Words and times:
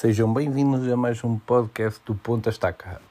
Sejam 0.00 0.32
bem-vindos 0.32 0.90
a 0.90 0.96
mais 0.96 1.22
um 1.22 1.38
podcast 1.38 2.00
do 2.06 2.14
Ponta 2.14 2.48
Estaca. 2.48 3.02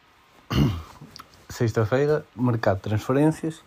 Sexta-feira, 1.48 2.26
mercado 2.36 2.78
de 2.78 2.82
transferências. 2.82 3.60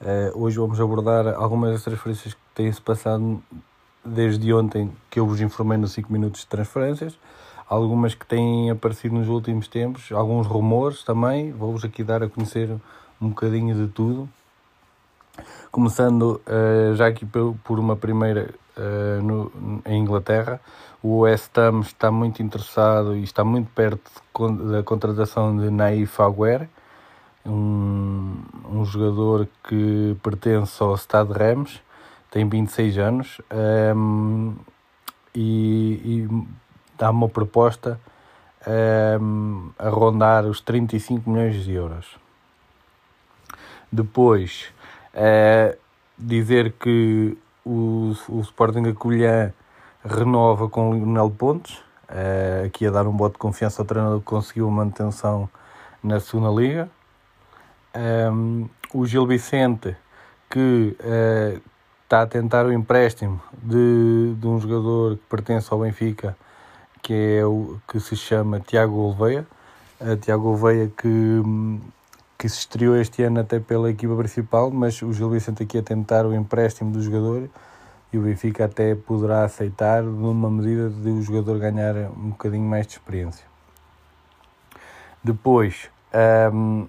Uh, 0.00 0.32
hoje 0.34 0.58
vamos 0.58 0.80
abordar 0.80 1.28
algumas 1.36 1.70
das 1.70 1.84
transferências 1.84 2.34
que 2.34 2.40
têm-se 2.56 2.80
passado 2.80 3.40
desde 4.04 4.52
ontem 4.52 4.92
que 5.08 5.20
eu 5.20 5.26
vos 5.28 5.40
informei 5.40 5.78
nos 5.78 5.92
5 5.92 6.12
minutos 6.12 6.40
de 6.40 6.48
transferências. 6.48 7.16
Algumas 7.68 8.16
que 8.16 8.26
têm 8.26 8.68
aparecido 8.68 9.14
nos 9.14 9.28
últimos 9.28 9.68
tempos, 9.68 10.10
alguns 10.10 10.48
rumores 10.48 11.04
também. 11.04 11.52
Vou-vos 11.52 11.84
aqui 11.84 12.02
dar 12.02 12.20
a 12.24 12.28
conhecer 12.28 12.68
um 13.20 13.28
bocadinho 13.28 13.76
de 13.76 13.92
tudo. 13.92 14.28
Começando 15.70 16.42
uh, 16.44 16.96
já 16.96 17.06
aqui 17.06 17.24
por 17.62 17.78
uma 17.78 17.94
primeira 17.94 18.52
uh, 18.76 19.22
no, 19.22 19.82
em 19.84 20.00
Inglaterra. 20.00 20.60
O 21.02 21.20
West 21.20 21.56
Ham 21.58 21.80
está 21.80 22.10
muito 22.10 22.42
interessado 22.42 23.16
e 23.16 23.22
está 23.22 23.44
muito 23.44 23.70
perto 23.72 24.10
de, 24.34 24.72
da 24.72 24.82
contratação 24.82 25.56
de 25.56 25.70
Naif 25.70 26.20
Aguer, 26.20 26.68
um, 27.44 28.42
um 28.68 28.84
jogador 28.84 29.46
que 29.68 30.16
pertence 30.22 30.82
ao 30.82 30.96
Stade 30.96 31.32
Reims, 31.32 31.80
tem 32.30 32.48
26 32.48 32.98
anos 32.98 33.40
um, 33.50 33.56
ehm, 33.56 34.54
e, 35.34 36.00
e, 36.04 36.46
dá 36.98 37.10
uma 37.10 37.28
proposta 37.28 38.00
um, 38.66 38.70
ehm, 38.72 39.70
a 39.78 39.88
rondar 39.88 40.44
os 40.44 40.60
35 40.60 41.30
milhões 41.30 41.64
de 41.64 41.72
euros. 41.72 42.18
Depois, 43.92 44.66
uh, 45.14 45.76
dizer 46.18 46.72
que 46.72 47.38
o, 47.66 48.14
o 48.28 48.40
Sporting 48.40 48.88
Acolhã 48.88 49.52
renova 50.04 50.68
com 50.68 50.90
o 50.90 50.94
Lionel 50.94 51.30
Pontes, 51.30 51.76
uh, 52.08 52.66
aqui 52.66 52.86
a 52.86 52.90
dar 52.92 53.06
um 53.08 53.12
bote 53.12 53.32
de 53.32 53.38
confiança 53.38 53.82
ao 53.82 53.86
treinador 53.86 54.20
que 54.20 54.24
conseguiu 54.24 54.70
manutenção 54.70 55.48
na 56.02 56.20
segunda 56.20 56.48
liga. 56.48 56.88
Um, 57.94 58.00
ehm, 58.00 58.68
o 58.94 59.04
Gil 59.04 59.26
Vicente, 59.26 59.96
que 60.48 60.96
uh, 61.00 61.60
está 62.04 62.22
a 62.22 62.26
tentar 62.26 62.66
o 62.66 62.72
empréstimo 62.72 63.40
de, 63.60 64.34
de 64.38 64.46
um 64.46 64.60
jogador 64.60 65.16
que 65.16 65.22
pertence 65.28 65.68
ao 65.72 65.80
Benfica, 65.80 66.36
que 67.02 67.38
é 67.40 67.44
o 67.44 67.80
que 67.88 67.98
se 67.98 68.14
chama 68.14 68.60
Tiago 68.60 68.94
Gouveia. 68.94 69.44
Uh, 70.00 70.16
Tiago 70.16 70.44
Gouveia 70.44 70.88
que, 70.96 71.42
que 72.38 72.48
se 72.48 72.58
estreou 72.58 72.96
este 72.96 73.22
ano 73.22 73.40
até 73.40 73.58
pela 73.58 73.90
equipa 73.90 74.14
principal, 74.16 74.70
mas 74.70 75.00
o 75.00 75.12
Gil 75.12 75.30
Vicente 75.30 75.62
aqui 75.62 75.78
a 75.78 75.82
tentar 75.82 76.26
o 76.26 76.34
empréstimo 76.34 76.90
do 76.90 77.02
jogador 77.02 77.48
e 78.12 78.18
o 78.18 78.22
Benfica 78.22 78.66
até 78.66 78.94
poderá 78.94 79.44
aceitar 79.44 80.02
numa 80.02 80.50
medida 80.50 80.90
de 80.90 81.10
o 81.10 81.22
jogador 81.22 81.58
ganhar 81.58 81.94
um 82.10 82.30
bocadinho 82.30 82.68
mais 82.68 82.86
de 82.86 82.94
experiência. 82.94 83.46
Depois, 85.24 85.90
um, 86.52 86.86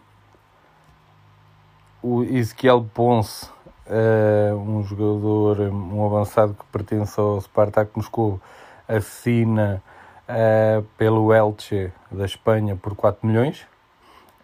o 2.04 2.24
Ezequiel 2.24 2.86
Ponce, 2.94 3.50
uh, 3.88 4.56
um 4.56 4.84
jogador, 4.84 5.60
um 5.62 6.06
avançado 6.06 6.54
que 6.54 6.66
pertence 6.66 7.20
ao 7.20 7.40
Spartak 7.42 7.92
Moscou, 7.96 8.40
assina 8.88 9.82
uh, 10.28 10.84
pelo 10.98 11.34
Elche 11.34 11.92
da 12.12 12.26
Espanha 12.26 12.76
por 12.76 12.96
4 12.96 13.26
milhões 13.26 13.66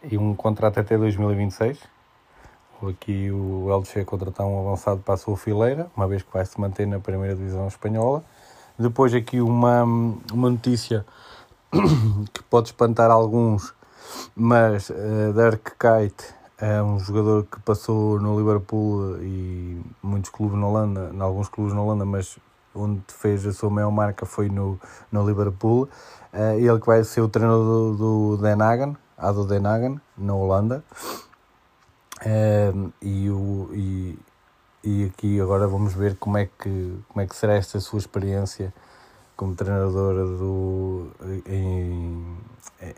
e 0.03 0.17
um 0.17 0.35
contrato 0.35 0.79
até 0.79 0.97
2026 0.97 1.79
aqui 2.89 3.31
o 3.31 3.69
Elche 3.69 4.03
contratar 4.05 4.45
um 4.45 4.59
avançado 4.59 5.01
para 5.01 5.13
a 5.13 5.17
sua 5.17 5.37
fileira, 5.37 5.87
uma 5.95 6.07
vez 6.07 6.21
que 6.21 6.31
vai 6.33 6.45
se 6.45 6.59
manter 6.59 6.85
na 6.85 6.99
primeira 6.99 7.35
divisão 7.35 7.67
espanhola. 7.67 8.23
Depois 8.77 9.13
aqui 9.13 9.39
uma, 9.39 9.83
uma 9.83 10.49
notícia 10.49 11.05
que 12.33 12.43
pode 12.43 12.69
espantar 12.69 13.11
alguns, 13.11 13.73
mas 14.35 14.89
uh, 14.89 15.33
Dirk 15.33 15.71
Kuyt 15.77 16.15
é 16.57 16.81
um 16.81 16.99
jogador 16.99 17.45
que 17.45 17.59
passou 17.61 18.19
no 18.19 18.37
Liverpool 18.37 19.17
e 19.21 19.81
muitos 20.01 20.29
clubes 20.29 20.57
na 20.57 20.67
Holanda, 20.67 21.11
em 21.13 21.21
alguns 21.21 21.49
clubes 21.49 21.73
na 21.73 21.81
Holanda, 21.81 22.05
mas 22.05 22.37
onde 22.75 23.01
fez 23.07 23.45
a 23.45 23.53
sua 23.53 23.69
maior 23.69 23.91
marca 23.91 24.25
foi 24.25 24.49
no, 24.49 24.79
no 25.11 25.27
Liverpool. 25.27 25.87
Uh, 26.33 26.57
ele 26.57 26.79
que 26.79 26.87
vai 26.87 27.03
ser 27.03 27.21
o 27.21 27.29
treinador 27.29 27.95
do, 27.95 28.35
do 28.35 28.41
Den 28.41 28.61
Hagen, 28.61 28.97
Ado 29.17 29.45
Den 29.45 29.65
Hagen, 29.65 30.01
na 30.17 30.33
Holanda. 30.33 30.83
Um, 32.25 32.91
e, 33.01 33.29
o, 33.29 33.69
e, 33.73 34.19
e 34.83 35.05
aqui 35.05 35.41
agora 35.41 35.67
vamos 35.67 35.93
ver 35.93 36.15
como 36.17 36.37
é 36.37 36.45
que, 36.45 36.97
como 37.09 37.21
é 37.21 37.27
que 37.27 37.35
será 37.35 37.53
esta 37.53 37.79
sua 37.79 37.99
experiência 37.99 38.73
como 39.35 39.55
treinadora 39.55 40.25
do, 40.25 41.07
em, 41.45 42.37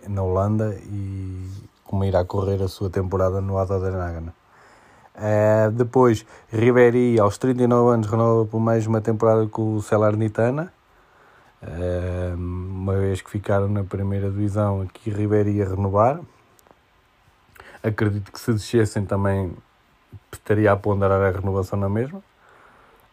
na 0.07 0.21
Holanda 0.21 0.77
e 0.85 1.49
como 1.83 2.03
irá 2.03 2.25
correr 2.25 2.61
a 2.61 2.67
sua 2.67 2.89
temporada 2.89 3.39
no 3.41 3.57
Adenhagen. 3.57 4.31
Uh, 5.15 5.71
depois, 5.71 6.25
Ribéry, 6.49 7.17
aos 7.19 7.37
39 7.37 7.93
anos, 7.93 8.07
renova 8.07 8.45
por 8.45 8.59
mais 8.59 8.85
uma 8.85 8.99
temporada 8.99 9.47
com 9.47 9.75
o 9.75 9.81
Salernitana. 9.81 10.73
Uma 12.35 12.95
vez 12.97 13.21
que 13.21 13.29
ficaram 13.29 13.67
na 13.67 13.83
primeira 13.83 14.29
divisão, 14.29 14.81
aqui 14.81 15.09
Ribéry 15.09 15.51
ia 15.51 15.69
renovar. 15.69 16.19
Acredito 17.81 18.31
que 18.31 18.39
se 18.39 18.53
descessem 18.53 19.05
também 19.05 19.51
estaria 20.31 20.71
a 20.71 20.75
ponderar 20.75 21.21
a 21.21 21.31
renovação 21.31 21.79
na 21.79 21.89
mesma. 21.89 22.21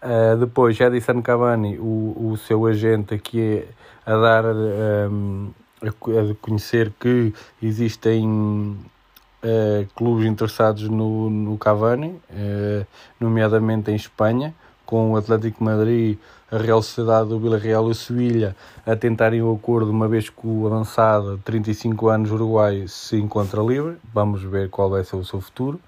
Uh, 0.03 0.37
depois, 0.37 0.79
Edison 0.81 1.23
Cavani, 1.23 1.79
o, 1.79 2.33
o 2.33 2.37
seu 2.37 2.67
agente 2.67 3.15
aqui 3.15 3.41
é 3.41 4.11
a 4.11 4.17
dar 4.17 4.45
um, 4.47 5.51
a, 5.81 6.35
conhecer 6.41 6.93
que 6.99 7.33
existem 7.63 8.27
uh, 8.27 9.87
clubes 9.95 10.27
interessados 10.27 10.89
no, 10.89 11.31
no 11.31 11.57
Cavani, 11.57 12.21
uh, 12.31 12.87
nomeadamente 13.21 13.93
em 13.93 13.95
Espanha, 13.95 14.53
com 14.85 15.13
o 15.13 15.17
Atlético 15.17 15.63
Madrid, 15.63 16.19
a 16.53 16.59
Real 16.59 16.83
Sociedade, 16.83 17.33
o 17.33 17.39
Villarreal 17.39 17.89
e 17.89 17.93
o 17.93 17.95
Sevilha 17.95 18.55
a 18.85 18.95
tentarem 18.95 19.41
o 19.41 19.55
acordo, 19.55 19.91
uma 19.91 20.07
vez 20.07 20.29
que 20.29 20.47
o 20.47 20.67
avançado, 20.67 21.39
35 21.39 22.09
anos, 22.09 22.31
Uruguai, 22.31 22.85
se 22.87 23.17
encontra 23.17 23.63
livre. 23.63 23.97
Vamos 24.13 24.43
ver 24.43 24.69
qual 24.69 24.91
vai 24.91 25.03
ser 25.03 25.17
o 25.17 25.25
seu 25.25 25.41
futuro. 25.41 25.81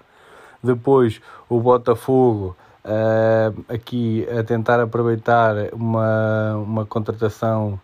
Depois, 0.63 1.21
o 1.47 1.59
Botafogo, 1.59 2.57
uh, 2.83 3.65
aqui 3.71 4.27
a 4.27 4.43
tentar 4.43 4.79
aproveitar 4.79 5.55
uma, 5.71 6.55
uma 6.55 6.85
contratação 6.85 7.79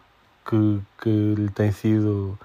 que, 0.50 0.82
que 1.04 1.36
lhe 1.36 1.50
tem 1.52 1.72
sido 1.72 2.36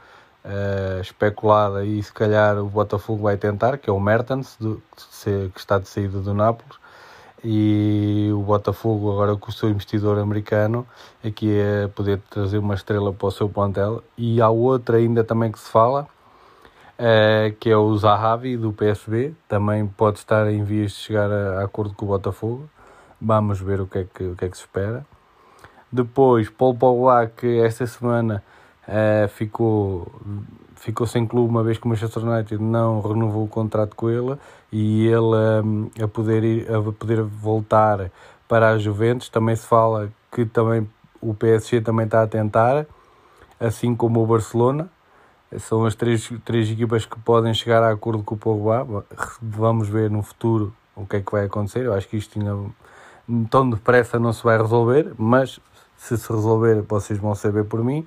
uh, 0.44 1.00
especulada 1.00 1.82
e 1.82 2.02
se 2.02 2.12
calhar 2.12 2.58
o 2.58 2.66
Botafogo 2.66 3.22
vai 3.22 3.38
tentar, 3.38 3.78
que 3.78 3.88
é 3.88 3.92
o 3.92 3.98
Mertens, 3.98 4.54
do, 4.60 4.82
que 5.24 5.58
está 5.58 5.78
de 5.78 5.88
saída 5.88 6.20
do 6.20 6.34
Nápoles 6.34 6.76
e 7.48 8.28
o 8.32 8.40
Botafogo 8.40 9.12
agora 9.12 9.36
com 9.36 9.50
o 9.50 9.52
seu 9.52 9.68
investidor 9.70 10.18
americano 10.18 10.84
aqui 11.24 11.56
é 11.56 11.86
poder 11.86 12.18
trazer 12.28 12.58
uma 12.58 12.74
estrela 12.74 13.12
para 13.12 13.28
o 13.28 13.30
seu 13.30 13.48
plantel. 13.48 14.02
E 14.18 14.40
há 14.42 14.48
outra 14.50 14.96
ainda 14.96 15.22
também 15.22 15.52
que 15.52 15.58
se 15.60 15.70
fala 15.70 16.08
é, 16.98 17.54
que 17.60 17.70
é 17.70 17.76
o 17.76 17.96
Zahavi 17.96 18.56
do 18.56 18.72
PSB 18.72 19.32
também 19.46 19.86
pode 19.86 20.18
estar 20.18 20.50
em 20.50 20.64
vias 20.64 20.90
de 20.90 20.96
chegar 20.98 21.30
a, 21.30 21.60
a, 21.60 21.64
acordo 21.64 21.94
com 21.94 22.06
o 22.06 22.08
Botafogo. 22.08 22.68
Vamos 23.20 23.60
ver 23.60 23.80
o 23.80 23.86
que 23.86 23.98
é 23.98 24.06
que, 24.12 24.24
o 24.24 24.34
que, 24.34 24.44
é 24.44 24.48
que 24.48 24.56
se 24.56 24.64
espera. 24.64 25.06
Depois 25.92 26.50
Paul 26.50 26.74
Pogba 26.74 27.28
que 27.28 27.60
esta 27.60 27.86
semana 27.86 28.42
é, 28.88 29.28
ficou 29.28 30.10
ficou 30.74 31.06
sem 31.06 31.24
clube 31.26 31.48
uma 31.48 31.62
vez 31.62 31.78
que 31.78 31.86
o 31.86 31.88
Manchester 31.88 32.24
United 32.24 32.60
não 32.60 33.00
renovou 33.00 33.44
o 33.44 33.48
contrato 33.48 33.94
com 33.94 34.10
ele 34.10 34.36
e 34.78 35.06
ele 35.06 35.64
um, 35.64 35.90
a, 36.02 36.06
poder 36.06 36.44
ir, 36.44 36.70
a 36.70 36.82
poder 36.92 37.22
voltar 37.22 38.10
para 38.46 38.72
a 38.72 38.78
Juventus. 38.78 39.30
Também 39.30 39.56
se 39.56 39.66
fala 39.66 40.12
que 40.30 40.44
também 40.44 40.86
o 41.18 41.32
PSG 41.32 41.80
também 41.80 42.04
está 42.04 42.22
a 42.22 42.26
tentar, 42.26 42.84
assim 43.58 43.96
como 43.96 44.22
o 44.22 44.26
Barcelona. 44.26 44.90
São 45.60 45.86
as 45.86 45.94
três, 45.94 46.30
três 46.44 46.70
equipas 46.70 47.06
que 47.06 47.18
podem 47.20 47.54
chegar 47.54 47.82
a 47.82 47.90
acordo 47.90 48.22
com 48.22 48.34
o 48.34 48.38
Pogba. 48.38 49.06
Vamos 49.40 49.88
ver 49.88 50.10
no 50.10 50.22
futuro 50.22 50.74
o 50.94 51.06
que 51.06 51.16
é 51.16 51.22
que 51.22 51.32
vai 51.32 51.46
acontecer. 51.46 51.86
Eu 51.86 51.94
acho 51.94 52.06
que 52.06 52.18
isto 52.18 52.38
ainda 52.38 52.54
tão 53.50 53.70
depressa 53.70 54.18
não 54.18 54.30
se 54.30 54.44
vai 54.44 54.58
resolver, 54.58 55.10
mas 55.16 55.58
se 55.96 56.18
se 56.18 56.30
resolver 56.30 56.82
vocês 56.82 57.18
vão 57.18 57.34
saber 57.34 57.64
por 57.64 57.82
mim. 57.82 58.06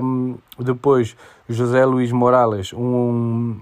Um, 0.00 0.38
depois, 0.58 1.14
José 1.46 1.84
Luís 1.84 2.10
Morales, 2.12 2.72
um, 2.72 3.60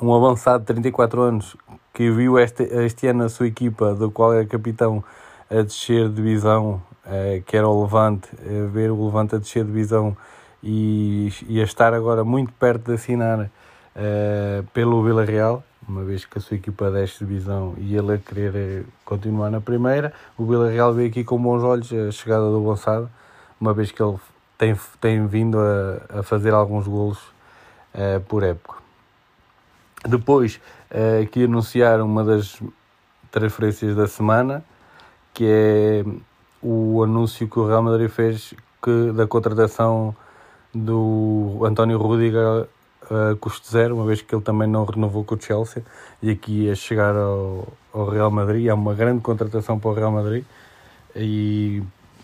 um 0.00 0.14
avançado 0.14 0.60
de 0.60 0.66
34 0.66 1.20
anos 1.22 1.56
que 1.92 2.10
viu 2.10 2.38
este, 2.38 2.62
este 2.62 3.08
ano 3.08 3.24
a 3.24 3.28
sua 3.28 3.46
equipa, 3.46 3.94
do 3.94 4.10
qual 4.10 4.34
é 4.34 4.44
capitão, 4.44 5.02
a 5.50 5.62
descer 5.62 6.08
de 6.08 6.14
divisão, 6.14 6.82
uh, 7.04 7.42
que 7.44 7.56
era 7.56 7.68
o 7.68 7.82
Levante, 7.82 8.28
a 8.34 8.70
ver 8.70 8.90
o 8.90 9.04
Levante 9.04 9.34
a 9.34 9.38
descer 9.38 9.64
de 9.64 9.72
divisão 9.72 10.16
e, 10.62 11.32
e 11.48 11.60
a 11.60 11.64
estar 11.64 11.92
agora 11.92 12.22
muito 12.24 12.52
perto 12.52 12.86
de 12.86 12.94
assinar 12.94 13.40
uh, 13.40 14.62
pelo 14.72 15.02
Real, 15.24 15.62
uma 15.88 16.04
vez 16.04 16.24
que 16.24 16.38
a 16.38 16.40
sua 16.40 16.56
equipa 16.56 16.90
desce 16.90 17.18
de 17.18 17.26
divisão 17.26 17.74
e 17.76 17.96
ele 17.96 18.14
a 18.14 18.18
querer 18.18 18.54
eh, 18.54 18.82
continuar 19.04 19.50
na 19.50 19.60
primeira. 19.60 20.12
O 20.38 20.44
Vila 20.46 20.70
Real 20.70 20.94
vê 20.94 21.06
aqui 21.06 21.24
com 21.24 21.42
bons 21.42 21.64
olhos 21.64 21.92
a 21.92 22.12
chegada 22.12 22.48
do 22.48 22.58
avançado, 22.58 23.10
uma 23.60 23.74
vez 23.74 23.90
que 23.90 24.00
ele 24.00 24.16
tem, 24.56 24.76
tem 25.00 25.26
vindo 25.26 25.58
a, 25.58 26.20
a 26.20 26.22
fazer 26.22 26.54
alguns 26.54 26.86
golos 26.86 27.18
uh, 27.94 28.20
por 28.28 28.44
época. 28.44 28.79
Depois, 30.06 30.60
uh, 30.90 31.22
aqui 31.22 31.44
anunciar 31.44 32.00
uma 32.00 32.24
das 32.24 32.60
transferências 33.30 33.94
da 33.94 34.06
semana, 34.06 34.64
que 35.32 35.44
é 35.46 36.04
o 36.62 37.02
anúncio 37.02 37.48
que 37.48 37.58
o 37.58 37.66
Real 37.66 37.82
Madrid 37.82 38.08
fez 38.08 38.54
que, 38.82 39.12
da 39.12 39.26
contratação 39.26 40.14
do 40.74 41.62
António 41.64 41.98
Rudiger 41.98 42.66
a 43.10 43.34
custo 43.36 43.68
zero, 43.68 43.96
uma 43.96 44.06
vez 44.06 44.22
que 44.22 44.32
ele 44.34 44.42
também 44.42 44.68
não 44.68 44.84
renovou 44.84 45.24
com 45.24 45.34
o 45.34 45.40
Chelsea 45.40 45.82
e 46.22 46.30
aqui 46.30 46.66
ia 46.66 46.74
chegar 46.76 47.16
ao, 47.16 47.66
ao 47.92 48.08
Real 48.08 48.30
Madrid. 48.30 48.66
É 48.66 48.74
uma 48.74 48.94
grande 48.94 49.20
contratação 49.20 49.78
para 49.78 49.90
o 49.90 49.94
Real 49.94 50.12
Madrid 50.12 50.44
e 51.16 51.82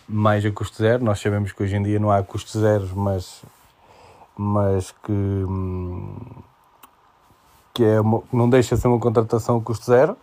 mais 0.08 0.44
a 0.46 0.50
custo 0.52 0.76
zero. 0.76 1.04
Nós 1.04 1.20
sabemos 1.20 1.52
que 1.52 1.62
hoje 1.62 1.76
em 1.76 1.82
dia 1.82 1.98
não 1.98 2.10
há 2.10 2.22
custos 2.22 2.60
zeros, 2.60 2.92
mas, 2.92 3.42
mas 4.36 4.92
que, 5.04 5.12
que 7.76 7.84
é 7.84 8.00
uma, 8.00 8.22
não 8.32 8.48
deixa 8.48 8.74
de 8.74 8.80
ser 8.80 8.88
uma 8.88 8.98
contratação 8.98 9.60
custo 9.60 9.84
zero. 9.84 10.16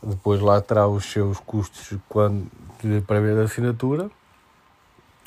Depois 0.00 0.40
lá 0.40 0.60
terá 0.60 0.86
os 0.86 1.04
seus 1.04 1.40
custos 1.40 1.98
quando, 2.08 2.46
de 2.80 3.00
prévia 3.00 3.34
da 3.34 3.42
assinatura. 3.42 4.08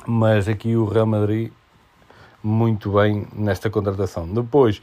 Mas 0.05 0.47
aqui 0.47 0.77
o 0.77 0.85
Real 0.85 1.05
Madrid 1.05 1.51
muito 2.41 2.93
bem 2.93 3.27
nesta 3.33 3.69
contratação. 3.69 4.25
Depois, 4.25 4.81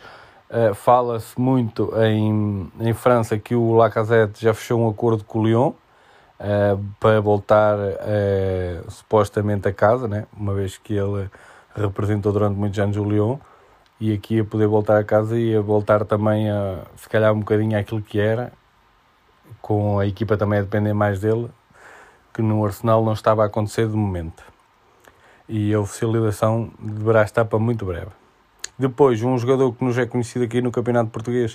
uh, 0.51 0.75
fala-se 0.75 1.41
muito 1.41 1.91
em, 2.03 2.71
em 2.79 2.93
França 2.93 3.39
que 3.39 3.55
o 3.55 3.73
Lacazette 3.73 4.43
já 4.43 4.53
fechou 4.53 4.79
um 4.79 4.91
acordo 4.91 5.25
com 5.25 5.39
o 5.39 5.47
Lyon 5.47 5.69
uh, 5.71 6.85
para 7.01 7.19
voltar 7.19 7.79
uh, 7.79 8.91
supostamente 8.91 9.67
a 9.67 9.73
casa, 9.73 10.07
né? 10.07 10.27
uma 10.37 10.53
vez 10.53 10.77
que 10.77 10.93
ele 10.93 11.31
representou 11.75 12.31
durante 12.31 12.59
muitos 12.59 12.79
anos 12.79 12.99
o 12.99 13.05
Lyon 13.05 13.39
e 14.01 14.13
aqui 14.13 14.41
a 14.41 14.45
poder 14.45 14.67
voltar 14.67 14.99
a 14.99 15.05
casa 15.05 15.39
e 15.39 15.55
a 15.55 15.61
voltar 15.61 16.05
também 16.05 16.51
a 16.51 16.83
se 16.97 17.09
calhar 17.09 17.33
um 17.33 17.41
bocadinho 17.41 17.79
àquilo 17.79 18.03
que 18.03 18.19
era, 18.19 18.53
com 19.61 19.99
a 19.99 20.07
equipa 20.07 20.37
também 20.37 20.59
a 20.59 20.63
depender 20.63 20.93
mais 20.93 21.21
dele, 21.21 21.49
que 22.33 22.43
no 22.43 22.65
Arsenal 22.65 23.05
não 23.05 23.13
estava 23.13 23.43
a 23.43 23.47
acontecer 23.47 23.89
de 23.89 23.97
momento 23.97 24.55
e 25.49 25.73
a 25.75 25.81
oficialização 25.81 26.71
deverá 26.79 27.23
estar 27.23 27.45
para 27.45 27.59
muito 27.59 27.85
breve. 27.85 28.11
Depois, 28.79 29.23
um 29.23 29.37
jogador 29.39 29.73
que 29.73 29.85
nos 29.85 29.97
é 29.99 30.07
conhecido 30.07 30.45
aqui 30.45 30.61
no 30.61 30.73
Campeonato 30.73 31.11
Português, 31.11 31.55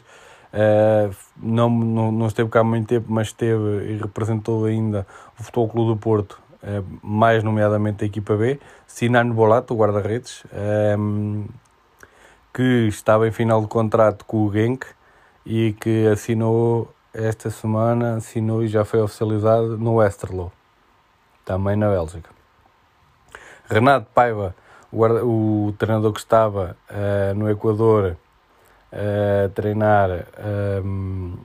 uh, 0.53 1.13
não, 1.36 1.69
não, 1.69 2.12
não 2.12 2.27
esteve 2.27 2.50
cá 2.50 2.62
há 2.62 2.63
muito 2.63 2.88
tempo, 2.88 3.07
mas 3.09 3.27
esteve 3.27 3.91
e 3.91 3.97
representou 3.97 4.65
ainda 4.65 5.06
o 5.38 5.44
Futebol 5.44 5.68
Clube 5.68 5.91
do 5.91 5.97
Porto, 5.97 6.39
uh, 6.63 6.86
mais 7.03 7.44
nomeadamente 7.44 8.03
a 8.03 8.07
equipa 8.07 8.36
B, 8.38 8.59
Sinano 8.88 9.33
Bolato, 9.33 9.74
o 9.74 9.77
guarda-redes, 9.77 10.44
eh, 10.51 10.95
que 12.60 12.90
estava 12.90 13.26
em 13.26 13.32
final 13.32 13.62
de 13.62 13.68
contrato 13.68 14.26
com 14.26 14.46
o 14.46 14.52
Genk 14.52 14.86
e 15.46 15.72
que 15.80 16.06
assinou 16.08 16.94
esta 17.14 17.50
semana, 17.50 18.18
assinou 18.18 18.62
e 18.62 18.68
já 18.68 18.84
foi 18.84 19.02
oficializado 19.02 19.78
no 19.78 19.96
Westerlo, 19.96 20.52
também 21.46 21.78
na 21.78 21.88
Bélgica. 21.88 22.30
Renato 23.70 24.08
Paiva, 24.14 24.54
o, 24.92 25.68
o 25.68 25.76
treinador 25.78 26.12
que 26.12 26.20
estava 26.20 26.76
uh, 26.90 27.34
no 27.34 27.50
Equador 27.50 28.18
uh, 28.92 29.46
a 29.46 29.50
treinar, 29.56 30.10
um, 30.10 31.32
ehm, 31.34 31.38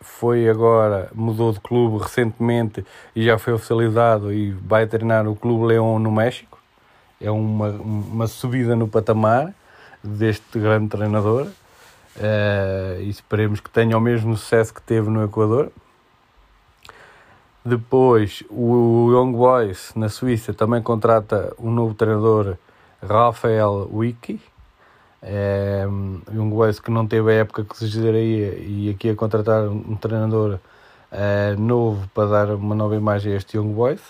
foi 0.00 0.48
agora, 0.48 1.10
mudou 1.12 1.52
de 1.52 1.58
clube 1.58 2.04
recentemente 2.04 2.86
e 3.16 3.24
já 3.24 3.36
foi 3.36 3.52
oficializado 3.52 4.32
e 4.32 4.52
vai 4.52 4.86
treinar 4.86 5.26
o 5.26 5.34
Clube 5.34 5.66
Leão 5.66 5.98
no 5.98 6.12
México. 6.12 6.56
É 7.20 7.32
uma, 7.32 7.70
uma 7.70 8.28
subida 8.28 8.76
no 8.76 8.86
patamar 8.86 9.52
deste 10.08 10.58
grande 10.58 10.88
treinador 10.88 11.46
uh, 11.46 13.00
e 13.00 13.08
esperemos 13.08 13.60
que 13.60 13.70
tenha 13.70 13.96
o 13.96 14.00
mesmo 14.00 14.36
sucesso 14.36 14.72
que 14.72 14.82
teve 14.82 15.08
no 15.10 15.24
Equador. 15.24 15.70
Depois, 17.64 18.44
o 18.48 19.10
Young 19.10 19.32
Boys 19.32 19.92
na 19.96 20.08
Suíça 20.08 20.54
também 20.54 20.80
contrata 20.80 21.52
um 21.58 21.70
novo 21.70 21.94
treinador, 21.94 22.56
Rafael 23.02 23.90
Wiki. 23.92 24.40
É, 25.20 25.84
um 25.88 26.20
Young 26.32 26.50
Boys 26.50 26.78
que 26.78 26.92
não 26.92 27.04
teve 27.06 27.32
a 27.32 27.34
época 27.34 27.64
que 27.64 27.76
se 27.76 27.88
geraria 27.88 28.54
e 28.56 28.90
aqui 28.90 29.10
a 29.10 29.16
contratar 29.16 29.66
um 29.66 29.96
treinador 29.96 30.60
é, 31.10 31.56
novo 31.56 32.08
para 32.14 32.28
dar 32.28 32.54
uma 32.54 32.74
nova 32.74 32.94
imagem 32.94 33.32
a 33.32 33.36
este 33.36 33.56
Young 33.56 33.72
Boys. 33.72 34.00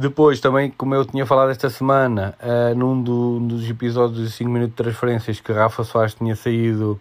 Depois, 0.00 0.40
também, 0.40 0.70
como 0.70 0.94
eu 0.94 1.04
tinha 1.04 1.26
falado 1.26 1.50
esta 1.50 1.68
semana, 1.68 2.34
uh, 2.40 2.74
num 2.74 3.02
do, 3.02 3.38
dos 3.38 3.68
episódios 3.68 4.26
de 4.26 4.34
5 4.34 4.50
minutos 4.50 4.74
de 4.74 4.82
transferências 4.82 5.40
que 5.40 5.52
Rafa 5.52 5.84
Soares 5.84 6.14
tinha 6.14 6.34
saído, 6.34 6.98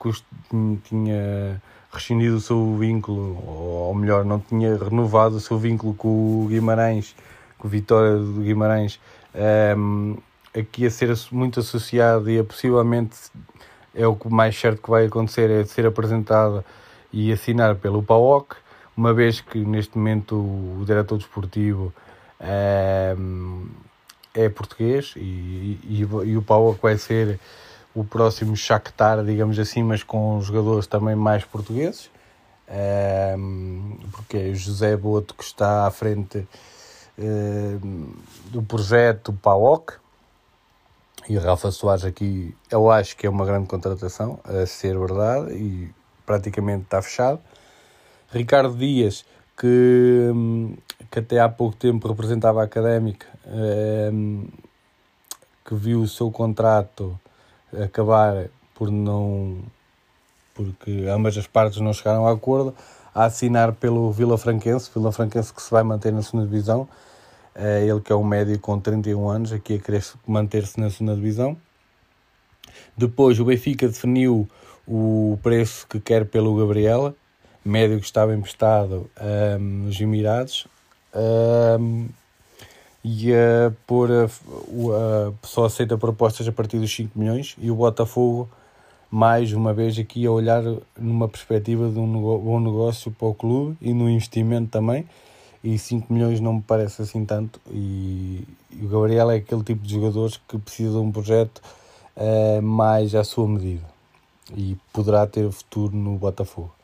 tinha 0.83 1.61
rescindido 1.93 2.35
o 2.35 2.41
seu 2.41 2.75
vínculo, 2.75 3.41
ou 3.41 3.95
melhor, 3.95 4.25
não 4.25 4.37
tinha 4.37 4.77
renovado 4.77 5.37
o 5.37 5.39
seu 5.39 5.57
vínculo 5.57 5.93
com 5.93 6.43
o 6.43 6.47
Guimarães, 6.49 7.15
com 7.57 7.69
o 7.69 7.71
Vitória 7.71 8.17
do 8.17 8.41
Guimarães, 8.41 8.99
um, 9.33 10.17
ehm, 10.53 10.59
aqui 10.59 10.85
a 10.85 10.91
ser 10.91 11.17
muito 11.31 11.61
associado 11.61 12.29
e 12.29 12.37
a 12.37 12.43
possivelmente 12.43 13.15
é 13.95 14.05
o 14.05 14.17
mais 14.29 14.59
certo 14.59 14.81
que 14.81 14.89
vai 14.89 15.05
acontecer 15.05 15.49
é 15.49 15.63
ser 15.63 15.85
apresentado 15.85 16.65
e 17.13 17.31
assinar 17.31 17.75
pelo 17.75 18.03
PAOC, 18.03 18.57
uma 18.97 19.13
vez 19.13 19.39
que 19.39 19.59
neste 19.59 19.97
momento 19.97 20.35
o 20.35 20.83
diretor 20.85 21.17
desportivo 21.17 21.93
um, 21.93 22.18
é 22.39 23.15
português 24.55 25.13
e, 25.17 25.79
e, 25.83 26.07
e 26.25 26.37
o 26.37 26.41
PAOC 26.41 26.81
vai 26.81 26.97
ser 26.97 27.39
o 27.93 28.03
próximo 28.03 28.55
Shakhtar, 28.55 29.23
digamos 29.23 29.57
assim, 29.59 29.83
mas 29.83 30.03
com 30.03 30.39
jogadores 30.41 30.87
também 30.87 31.15
mais 31.15 31.43
portugueses, 31.43 32.09
porque 34.11 34.37
é 34.37 34.53
José 34.53 34.95
Boto 34.95 35.33
que 35.33 35.43
está 35.43 35.85
à 35.85 35.91
frente 35.91 36.47
do 38.45 38.61
projeto 38.61 39.33
PAOC, 39.33 39.93
e 41.27 41.37
Rafa 41.37 41.69
Soares 41.69 42.05
aqui, 42.05 42.55
eu 42.71 42.89
acho 42.89 43.15
que 43.15 43.27
é 43.27 43.29
uma 43.29 43.45
grande 43.45 43.67
contratação, 43.67 44.39
a 44.43 44.65
ser 44.65 44.97
verdade, 44.97 45.53
e 45.53 45.93
praticamente 46.25 46.85
está 46.85 47.01
fechado. 47.03 47.39
Ricardo 48.31 48.75
Dias, 48.75 49.23
que, 49.59 50.31
que 51.11 51.19
até 51.19 51.39
há 51.39 51.49
pouco 51.49 51.75
tempo 51.75 52.07
representava 52.07 52.61
a 52.61 52.63
Académica, 52.63 53.27
um, 53.45 54.47
que 55.65 55.75
viu 55.75 56.01
o 56.01 56.07
seu 56.07 56.31
contrato 56.31 57.19
acabar 57.83 58.47
por 58.73 58.89
não. 58.89 59.59
porque 60.55 61.05
ambas 61.09 61.37
as 61.37 61.45
partes 61.45 61.79
não 61.81 61.93
chegaram 61.93 62.25
a 62.25 62.31
acordo, 62.31 62.73
a 63.13 63.25
assinar 63.25 63.73
pelo 63.73 64.11
Vila 64.11 64.37
Franquense, 64.37 64.89
Vila 64.95 65.11
Franquense 65.11 65.53
que 65.53 65.61
se 65.61 65.69
vai 65.69 65.83
manter 65.83 66.13
na 66.13 66.21
segunda 66.21 66.45
divisão. 66.45 66.87
É 67.53 67.85
ele 67.85 67.99
que 67.99 68.13
é 68.13 68.15
um 68.15 68.23
médio 68.23 68.57
com 68.59 68.79
31 68.79 69.29
anos, 69.29 69.51
aqui 69.51 69.75
a 69.75 69.79
querer 69.79 70.05
manter-se 70.25 70.79
na 70.79 70.89
segunda 70.89 71.15
divisão. 71.15 71.57
Depois 72.95 73.37
o 73.39 73.45
Benfica 73.45 73.87
definiu 73.87 74.47
o 74.87 75.37
preço 75.43 75.85
que 75.87 75.99
quer 75.99 76.25
pelo 76.25 76.55
Gabriela, 76.55 77.13
médio 77.63 77.99
que 77.99 78.05
estava 78.05 78.33
emprestado 78.33 79.09
um, 79.59 79.85
nos 79.85 79.99
Emirados. 79.99 80.67
Um, 81.13 82.07
e 83.03 83.33
a 83.33 83.71
pôr 83.87 84.11
a, 84.11 84.25
a 84.25 85.31
pessoa 85.41 85.67
aceita 85.67 85.97
propostas 85.97 86.47
a 86.47 86.51
partir 86.51 86.79
dos 86.79 86.93
5 86.93 87.17
milhões 87.17 87.55
e 87.57 87.71
o 87.71 87.75
Botafogo 87.75 88.49
mais 89.09 89.53
uma 89.53 89.73
vez 89.73 89.97
aqui 89.97 90.25
a 90.25 90.31
olhar 90.31 90.61
numa 90.97 91.27
perspectiva 91.27 91.89
de 91.89 91.97
um 91.97 92.21
bom 92.21 92.59
negócio 92.59 93.09
para 93.11 93.27
o 93.27 93.33
clube 93.33 93.77
e 93.81 93.93
no 93.93 94.09
investimento 94.09 94.69
também 94.69 95.07
e 95.63 95.77
5 95.77 96.11
milhões 96.13 96.39
não 96.39 96.55
me 96.55 96.61
parece 96.61 97.01
assim 97.01 97.25
tanto 97.25 97.59
e, 97.71 98.43
e, 98.71 98.85
o 98.85 98.89
Gabriel 98.89 99.31
é 99.31 99.37
aquele 99.37 99.63
tipo 99.63 99.85
de 99.85 99.93
jogadores 99.93 100.39
que 100.47 100.57
precisa 100.57 100.91
de 100.91 100.97
um 100.97 101.11
projeto 101.11 101.61
uh, 102.15 102.61
mais 102.61 103.15
à 103.15 103.23
sua 103.23 103.47
medida 103.47 103.83
e 104.55 104.77
poderá 104.93 105.27
ter 105.27 105.49
futuro 105.51 105.95
no 105.95 106.17
Botafogo. 106.17 106.78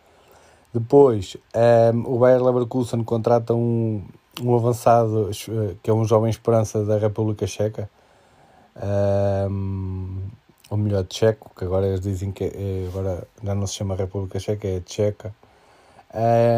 Depois, 0.76 1.38
um, 1.56 1.60
eh, 1.60 1.94
o 2.06 2.20
Bayer 2.20 2.44
Leverkusen 2.44 3.02
contrata 3.06 3.54
um, 3.54 4.04
um 4.44 4.56
avançado 4.58 5.30
eh, 5.32 5.76
que 5.82 5.90
é 5.90 5.94
um 5.94 6.04
jovem 6.04 6.30
esperança 6.30 6.84
da 6.84 6.98
República 6.98 7.48
Checa, 7.48 7.90
um, 9.50 10.18
ou 10.70 10.78
melhor, 10.78 11.06
tcheco, 11.06 11.50
que 11.58 11.64
agora 11.64 11.88
eles 11.88 12.02
dizem 12.02 12.30
que 12.30 12.44
é, 12.44 12.90
agora 12.90 13.26
já 13.42 13.56
não 13.56 13.66
se 13.66 13.76
chama 13.76 13.96
República 13.96 14.38
Checa, 14.38 14.68
é 14.68 14.82
Tcheca, 14.82 15.34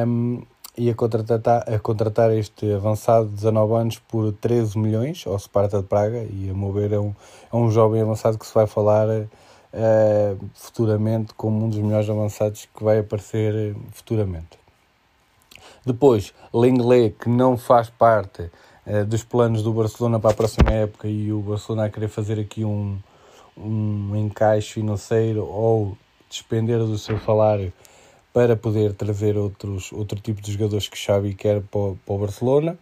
um, 0.08 0.42
e 0.76 0.90
a 0.90 0.96
contratar, 0.96 1.72
a 1.72 1.78
contratar 1.78 2.32
este 2.32 2.74
avançado 2.74 3.28
de 3.28 3.36
19 3.36 3.74
anos 3.76 4.00
por 4.00 4.32
13 4.34 4.80
milhões 4.80 5.26
ao 5.28 5.38
Sparta 5.38 5.80
de 5.80 5.88
Praga, 5.88 6.24
e 6.24 6.50
a 6.50 6.56
mover 6.56 6.92
é 6.92 7.00
um, 7.00 7.14
é 7.54 7.56
um 7.56 7.70
jovem 7.70 8.02
avançado 8.02 8.40
que 8.40 8.48
se 8.48 8.54
vai 8.56 8.66
falar 8.66 9.28
uh, 9.74 10.38
futuramente 10.54 11.34
como 11.34 11.66
um 11.66 11.70
dos 11.70 11.80
melhores 11.80 12.10
avançados 12.10 12.68
que 12.74 12.84
vai 12.84 13.00
aparecer 13.00 13.76
futuramente. 13.92 14.58
Depois, 15.86 16.34
Lenglet, 16.54 17.16
que 17.20 17.30
não 17.30 17.58
faz 17.58 17.90
parte 17.90 18.50
uh, 18.86 19.06
dos 19.06 19.24
planos 19.24 19.64
do 19.64 19.74
Barcelona 19.74 20.20
para 20.20 20.32
a 20.32 20.36
próxima 20.36 20.72
época 20.72 21.08
e 21.08 21.32
o 21.32 21.40
Barcelona 21.40 21.86
a 21.86 21.90
querer 21.90 22.10
fazer 22.10 22.40
aqui 22.40 22.64
um, 22.66 22.98
um 23.58 24.16
encaixe 24.16 24.74
financeiro 24.74 25.46
ou 25.46 25.98
despender 26.30 26.80
do 26.80 26.98
seu 26.98 27.20
salário 27.20 27.72
para 28.34 28.56
poder 28.56 28.94
trazer 28.94 29.38
outros, 29.38 29.92
outro 29.92 30.20
tipo 30.20 30.42
de 30.42 30.52
jogadores 30.52 30.88
que 30.88 30.98
Xavi 30.98 31.34
quer 31.34 31.62
para, 31.62 31.96
para 32.06 32.14
o 32.14 32.18
Barcelona. 32.20 32.78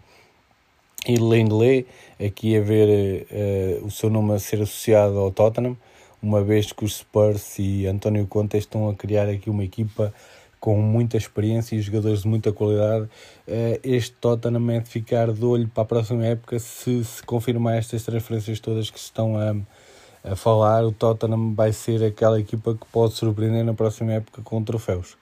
E 1.07 1.17
Lendley, 1.17 1.85
aqui 2.19 2.57
a 2.57 2.61
ver 2.61 3.27
uh, 3.29 3.85
o 3.85 3.91
seu 3.91 4.09
nome 4.09 4.33
a 4.33 4.39
ser 4.39 4.61
associado 4.61 5.19
ao 5.19 5.31
Tottenham, 5.31 5.77
uma 6.21 6.43
vez 6.43 6.71
que 6.71 6.83
os 6.83 6.97
Spurs 6.97 7.59
e 7.59 7.85
António 7.87 8.27
Conte 8.27 8.57
estão 8.57 8.89
a 8.89 8.95
criar 8.95 9.29
aqui 9.29 9.49
uma 9.49 9.63
equipa 9.63 10.13
com 10.59 10.77
muita 10.77 11.15
experiência 11.15 11.75
e 11.75 11.81
jogadores 11.81 12.23
de 12.23 12.27
muita 12.27 12.51
qualidade. 12.51 13.05
Uh, 13.47 13.79
este 13.83 14.13
Tottenham 14.13 14.71
é 14.71 14.79
de 14.79 14.89
ficar 14.89 15.31
de 15.31 15.45
olho 15.45 15.67
para 15.67 15.83
a 15.83 15.85
próxima 15.85 16.25
época 16.25 16.57
se 16.57 17.03
se 17.03 17.21
confirmar 17.21 17.77
estas 17.77 18.03
transferências 18.03 18.59
todas 18.59 18.89
que 18.89 18.97
estão 18.97 19.37
a, 19.37 20.31
a 20.31 20.35
falar. 20.35 20.83
O 20.83 20.91
Tottenham 20.91 21.53
vai 21.53 21.71
ser 21.71 22.03
aquela 22.03 22.39
equipa 22.39 22.73
que 22.73 22.85
pode 22.91 23.13
surpreender 23.13 23.63
na 23.63 23.75
próxima 23.75 24.13
época 24.13 24.41
com 24.41 24.63
troféus. 24.63 25.15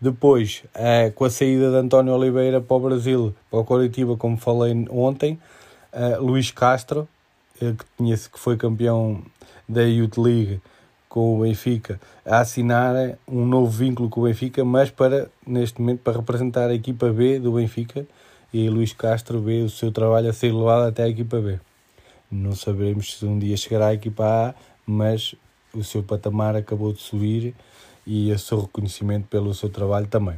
Depois, 0.00 0.64
uh, 0.74 1.12
com 1.12 1.24
a 1.24 1.30
saída 1.30 1.70
de 1.70 1.76
António 1.76 2.12
Oliveira 2.12 2.60
para 2.60 2.76
o 2.76 2.80
Brasil, 2.80 3.34
para 3.48 3.60
o 3.60 3.64
Coritiba, 3.64 4.16
como 4.16 4.36
falei 4.36 4.84
ontem, 4.90 5.38
uh, 5.92 6.20
Luís 6.20 6.50
Castro, 6.50 7.08
que, 7.58 7.84
tinha, 7.96 8.16
que 8.16 8.38
foi 8.38 8.56
campeão 8.56 9.22
da 9.68 9.82
Youth 9.82 10.18
League 10.18 10.60
com 11.08 11.38
o 11.38 11.42
Benfica, 11.42 12.00
a 12.26 12.40
assinar 12.40 13.16
um 13.28 13.46
novo 13.46 13.70
vínculo 13.70 14.08
com 14.08 14.22
o 14.22 14.24
Benfica, 14.24 14.64
mas 14.64 14.90
para, 14.90 15.30
neste 15.46 15.80
momento, 15.80 16.00
para 16.00 16.18
representar 16.18 16.70
a 16.70 16.74
equipa 16.74 17.08
B 17.10 17.38
do 17.38 17.52
Benfica, 17.52 18.04
e 18.52 18.68
Luís 18.68 18.92
Castro 18.92 19.40
vê 19.40 19.62
o 19.62 19.68
seu 19.68 19.90
trabalho 19.90 20.30
a 20.30 20.32
ser 20.32 20.52
levado 20.52 20.88
até 20.88 21.04
a 21.04 21.08
equipa 21.08 21.40
B. 21.40 21.58
Não 22.30 22.54
sabemos 22.54 23.14
se 23.14 23.24
um 23.24 23.38
dia 23.38 23.56
chegará 23.56 23.88
à 23.88 23.94
equipa 23.94 24.24
A, 24.24 24.54
mas 24.86 25.34
o 25.72 25.82
seu 25.82 26.02
patamar 26.02 26.56
acabou 26.56 26.92
de 26.92 27.00
subir 27.00 27.54
e 28.06 28.30
o 28.32 28.38
seu 28.38 28.60
reconhecimento 28.60 29.26
pelo 29.28 29.54
seu 29.54 29.68
trabalho 29.68 30.06
também. 30.06 30.36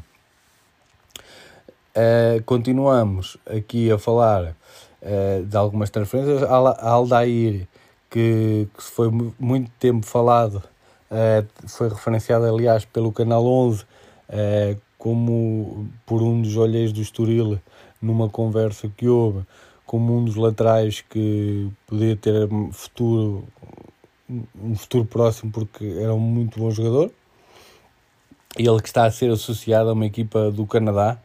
Uh, 1.96 2.42
continuamos 2.44 3.38
aqui 3.46 3.90
a 3.90 3.98
falar 3.98 4.54
uh, 5.02 5.44
de 5.44 5.56
algumas 5.56 5.90
transferências. 5.90 6.42
A 6.42 6.90
Aldair, 6.90 7.66
que, 8.10 8.68
que 8.76 8.82
foi 8.82 9.10
muito 9.38 9.70
tempo 9.78 10.04
falado, 10.06 10.62
uh, 11.10 11.68
foi 11.68 11.88
referenciado, 11.88 12.44
aliás, 12.46 12.84
pelo 12.84 13.12
Canal 13.12 13.44
11, 13.44 13.84
como 14.98 15.88
por 16.04 16.20
um 16.22 16.42
dos 16.42 16.56
olheiros 16.56 16.92
do 16.92 17.00
Estoril, 17.00 17.60
numa 18.02 18.28
conversa 18.28 18.90
que 18.96 19.08
houve, 19.08 19.44
como 19.84 20.16
um 20.16 20.24
dos 20.24 20.34
laterais 20.34 21.00
que 21.00 21.70
podia 21.86 22.16
ter 22.16 22.48
futuro, 22.72 23.44
um 24.28 24.74
futuro 24.74 25.04
próximo, 25.04 25.52
porque 25.52 25.84
era 26.00 26.12
um 26.12 26.18
muito 26.18 26.58
bom 26.58 26.70
jogador 26.70 27.12
ele 28.58 28.80
que 28.80 28.88
está 28.88 29.04
a 29.04 29.10
ser 29.10 29.30
associado 29.30 29.90
a 29.90 29.92
uma 29.92 30.06
equipa 30.06 30.50
do 30.50 30.66
Canadá 30.66 31.18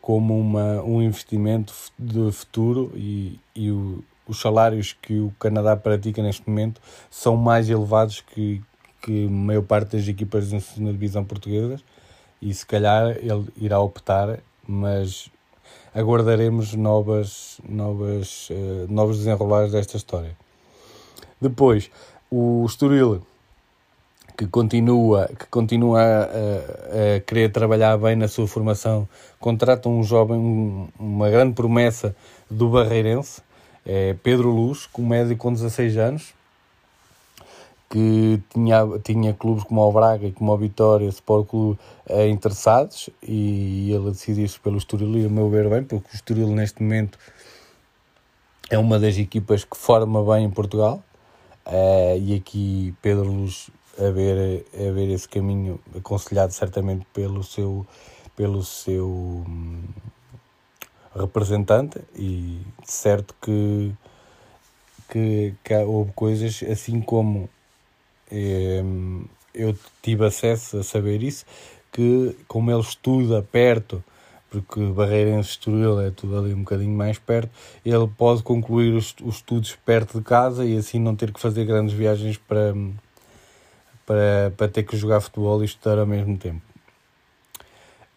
como 0.00 0.38
uma, 0.38 0.82
um 0.82 1.02
investimento 1.02 1.74
de 1.98 2.32
futuro 2.32 2.90
e, 2.94 3.38
e 3.54 3.70
o, 3.70 4.02
os 4.26 4.40
salários 4.40 4.96
que 5.00 5.18
o 5.20 5.32
Canadá 5.38 5.76
pratica 5.76 6.22
neste 6.22 6.48
momento 6.48 6.80
são 7.10 7.36
mais 7.36 7.68
elevados 7.68 8.20
que, 8.20 8.62
que 9.02 9.26
a 9.26 9.30
maior 9.30 9.62
parte 9.62 9.96
das 9.96 10.08
equipas 10.08 10.50
da 10.50 10.58
divisão 10.90 11.24
portuguesas 11.24 11.84
e 12.40 12.52
se 12.52 12.66
calhar 12.66 13.16
ele 13.18 13.46
irá 13.56 13.80
optar, 13.80 14.40
mas 14.66 15.30
aguardaremos 15.94 16.74
novas, 16.74 17.60
novas, 17.68 18.50
uh, 18.50 18.86
novos 18.88 19.18
desenrolares 19.18 19.72
desta 19.72 19.96
história. 19.96 20.36
Depois, 21.40 21.90
o 22.30 22.64
Estoril 22.66 23.22
que 24.36 24.46
continua, 24.46 25.28
que 25.28 25.46
continua 25.46 26.00
a, 26.00 27.16
a, 27.16 27.20
querer 27.20 27.50
trabalhar 27.50 27.96
bem 27.96 28.14
na 28.16 28.28
sua 28.28 28.46
formação, 28.46 29.08
contrata 29.40 29.88
um 29.88 30.02
jovem, 30.02 30.36
um, 30.36 30.88
uma 30.98 31.30
grande 31.30 31.54
promessa 31.54 32.14
do 32.50 32.68
Barreirense, 32.68 33.40
é 33.84 34.14
Pedro 34.22 34.50
Luz, 34.50 34.86
com 34.86 35.02
médio 35.02 35.36
com 35.36 35.52
16 35.52 35.96
anos, 35.96 36.34
que 37.88 38.42
tinha, 38.52 38.80
tinha 39.02 39.32
clubes 39.32 39.64
como 39.64 39.80
o 39.80 39.92
Braga 39.92 40.26
e 40.26 40.32
como 40.32 40.52
o 40.52 40.58
Vitória 40.58 41.08
Sport 41.08 41.46
Clube 41.46 41.78
eh, 42.08 42.28
interessados 42.28 43.08
e 43.22 43.92
ele 43.92 44.10
decidiu-se 44.10 44.58
pelo 44.58 44.76
Estoril 44.76 45.16
e 45.16 45.26
a 45.26 45.28
meu 45.28 45.48
ver 45.48 45.68
bem, 45.70 45.84
porque 45.84 46.08
o 46.12 46.14
Estoril 46.14 46.48
neste 46.48 46.82
momento 46.82 47.16
é 48.68 48.76
uma 48.76 48.98
das 48.98 49.16
equipas 49.16 49.64
que 49.64 49.76
forma 49.76 50.22
bem 50.34 50.46
em 50.46 50.50
Portugal 50.50 51.00
eh, 51.64 52.18
e 52.18 52.34
aqui 52.34 52.92
Pedro 53.00 53.30
Luz 53.30 53.70
a 53.98 54.10
ver, 54.10 54.66
a 54.74 54.92
ver 54.92 55.08
esse 55.10 55.28
caminho, 55.28 55.80
aconselhado 55.96 56.52
certamente 56.52 57.06
pelo 57.12 57.42
seu, 57.42 57.86
pelo 58.36 58.62
seu 58.62 59.08
hum, 59.08 59.84
representante, 61.14 62.00
e 62.14 62.60
certo 62.84 63.34
que, 63.40 63.92
que, 65.08 65.54
que 65.64 65.74
houve 65.74 66.12
coisas, 66.12 66.62
assim 66.70 67.00
como 67.00 67.48
eh, 68.30 68.82
eu 69.54 69.76
tive 70.02 70.26
acesso 70.26 70.78
a 70.78 70.82
saber 70.82 71.22
isso, 71.22 71.46
que 71.90 72.36
como 72.46 72.70
ele 72.70 72.80
estuda 72.80 73.42
perto, 73.42 74.04
porque 74.50 74.80
Barreirense 74.86 75.50
Estoril 75.50 76.00
é 76.00 76.10
tudo 76.10 76.38
ali 76.38 76.54
um 76.54 76.60
bocadinho 76.60 76.96
mais 76.96 77.18
perto, 77.18 77.50
ele 77.84 78.06
pode 78.16 78.42
concluir 78.42 78.92
os, 78.92 79.14
os 79.22 79.36
estudos 79.36 79.76
perto 79.84 80.18
de 80.18 80.24
casa 80.24 80.64
e 80.64 80.76
assim 80.76 80.98
não 80.98 81.16
ter 81.16 81.32
que 81.32 81.40
fazer 81.40 81.64
grandes 81.64 81.94
viagens 81.94 82.36
para, 82.36 82.74
para, 84.06 84.52
para 84.56 84.68
ter 84.68 84.84
que 84.84 84.96
jogar 84.96 85.20
futebol 85.20 85.60
e 85.62 85.66
estudar 85.66 85.98
ao 85.98 86.06
mesmo 86.06 86.38
tempo. 86.38 86.62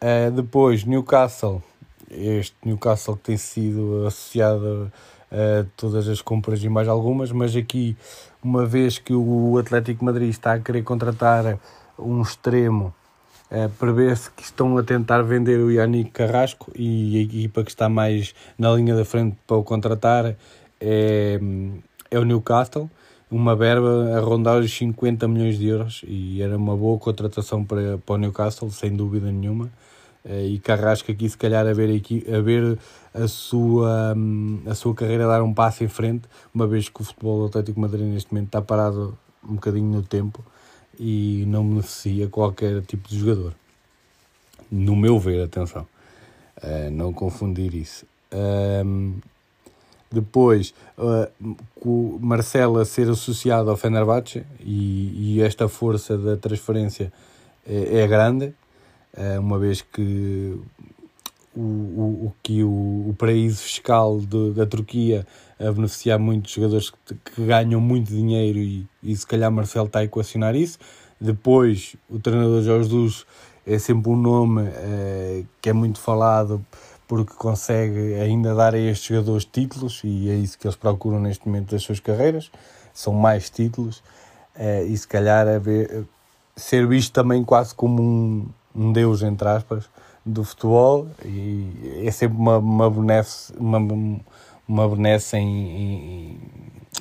Uh, 0.01 0.31
depois, 0.31 0.85
Newcastle. 0.85 1.61
Este 2.09 2.55
Newcastle 2.63 3.17
que 3.17 3.23
tem 3.23 3.37
sido 3.37 4.07
associado 4.07 4.91
a 5.31 5.65
todas 5.75 6.07
as 6.07 6.21
compras 6.21 6.63
e 6.63 6.69
mais 6.69 6.87
algumas, 6.87 7.31
mas 7.31 7.55
aqui, 7.55 7.95
uma 8.41 8.65
vez 8.65 8.97
que 8.97 9.13
o 9.13 9.57
Atlético 9.57 10.03
Madrid 10.05 10.29
está 10.29 10.53
a 10.53 10.59
querer 10.59 10.83
contratar 10.83 11.59
um 11.97 12.21
extremo, 12.21 12.93
uh, 13.51 13.69
prevê-se 13.77 14.31
que 14.31 14.43
estão 14.43 14.77
a 14.77 14.83
tentar 14.83 15.21
vender 15.21 15.59
o 15.59 15.69
Yannick 15.69 16.11
Carrasco 16.11 16.71
e 16.75 17.17
a 17.17 17.21
equipa 17.21 17.63
que 17.63 17.69
está 17.69 17.89
mais 17.89 18.33
na 18.57 18.71
linha 18.71 18.95
da 18.95 19.05
frente 19.05 19.37
para 19.45 19.57
o 19.57 19.63
contratar 19.63 20.35
é, 20.79 21.39
é 22.09 22.19
o 22.19 22.23
Newcastle 22.23 22.89
uma 23.31 23.55
verba 23.55 24.17
a 24.17 24.19
rondar 24.19 24.59
os 24.59 24.71
50 24.73 25.27
milhões 25.27 25.57
de 25.57 25.67
euros 25.67 26.01
e 26.07 26.41
era 26.41 26.57
uma 26.57 26.75
boa 26.75 26.97
contratação 26.97 27.63
para, 27.63 27.97
para 27.99 28.15
o 28.15 28.17
Newcastle, 28.17 28.71
sem 28.71 28.95
dúvida 28.95 29.31
nenhuma. 29.31 29.69
Eh, 30.25 30.47
e 30.47 30.59
Carrasco 30.59 31.11
aqui, 31.11 31.29
se 31.29 31.37
calhar, 31.37 31.65
a 31.65 31.73
ver, 31.73 31.95
aqui, 31.95 32.25
a, 32.31 32.41
ver 32.41 32.77
a, 33.13 33.27
sua, 33.27 34.15
a 34.65 34.75
sua 34.75 34.95
carreira 34.95 35.27
dar 35.27 35.43
um 35.43 35.53
passo 35.53 35.83
em 35.83 35.87
frente, 35.87 36.23
uma 36.53 36.67
vez 36.67 36.89
que 36.89 37.01
o 37.01 37.03
futebol 37.03 37.39
do 37.41 37.45
Atlético 37.45 37.79
Madrid 37.79 38.05
neste 38.05 38.33
momento 38.33 38.47
está 38.47 38.61
parado 38.61 39.17
um 39.43 39.55
bocadinho 39.55 39.91
no 39.91 40.03
tempo 40.03 40.43
e 40.99 41.45
não 41.47 41.67
beneficia 41.67 42.27
qualquer 42.27 42.81
tipo 42.81 43.07
de 43.07 43.19
jogador. 43.19 43.53
No 44.71 44.95
meu 44.95 45.17
ver, 45.17 45.43
atenção, 45.43 45.87
uh, 46.57 46.91
não 46.91 47.13
confundir 47.13 47.73
isso. 47.73 48.05
Depois, 50.11 50.73
uh, 50.97 52.79
a 52.79 52.85
ser 52.85 53.09
associado 53.09 53.69
ao 53.69 53.77
Fenerbahçe 53.77 54.43
e, 54.59 55.35
e 55.35 55.41
esta 55.41 55.67
força 55.67 56.17
da 56.17 56.35
transferência 56.35 57.13
é, 57.67 58.01
é 58.01 58.07
grande, 58.07 58.53
uh, 59.15 59.39
uma 59.39 59.59
vez 59.59 59.81
que 59.81 60.59
o, 61.55 61.61
o, 61.61 62.25
o 62.25 62.33
que 62.41 62.63
o, 62.63 63.09
o 63.09 63.15
paraíso 63.17 63.61
fiscal 63.61 64.19
de, 64.19 64.51
da 64.51 64.65
Turquia 64.65 65.27
a 65.59 65.71
beneficiar 65.71 66.17
muitos 66.17 66.53
jogadores 66.53 66.89
que, 66.89 67.15
que 67.15 67.45
ganham 67.45 67.81
muito 67.81 68.09
dinheiro 68.09 68.57
e, 68.57 68.87
e 69.03 69.15
se 69.15 69.27
calhar 69.27 69.51
Marcelo 69.51 69.87
está 69.87 69.99
a 69.99 70.03
equacionar 70.03 70.55
isso. 70.55 70.79
Depois, 71.19 71.95
o 72.09 72.17
treinador 72.17 72.63
Jorge 72.63 72.89
Jesus 72.89 73.25
é 73.67 73.77
sempre 73.77 74.09
um 74.09 74.15
nome 74.15 74.61
uh, 74.61 75.45
que 75.61 75.69
é 75.69 75.73
muito 75.73 75.99
falado 75.99 76.65
porque 77.09 77.33
consegue 77.33 78.13
ainda 78.21 78.53
dar 78.53 78.75
a 78.75 78.77
estes 78.77 79.07
jogadores 79.07 79.43
títulos 79.43 79.99
e 80.03 80.29
é 80.29 80.35
isso 80.35 80.59
que 80.59 80.67
eles 80.67 80.75
procuram 80.75 81.19
neste 81.19 81.47
momento 81.47 81.71
das 81.71 81.81
suas 81.81 81.99
carreiras, 81.99 82.51
são 82.93 83.11
mais 83.13 83.49
títulos. 83.49 84.03
Eh, 84.55 84.83
e 84.83 84.95
se 84.95 85.07
calhar 85.07 85.47
a 85.47 85.57
ver, 85.57 86.05
ser 86.55 86.87
visto 86.87 87.11
também 87.11 87.43
quase 87.43 87.73
como 87.73 88.03
um, 88.03 88.47
um 88.75 88.93
deus, 88.93 89.23
entre 89.23 89.47
aspas, 89.47 89.89
do 90.23 90.43
futebol. 90.43 91.07
E 91.25 92.03
é 92.05 92.11
sempre 92.11 92.37
uma, 92.37 92.59
uma 92.59 92.91
benesse, 92.91 93.53
uma, 93.57 93.79
uma 94.67 94.87
benesse 94.87 95.35
em, 95.35 95.47
em, 95.47 96.41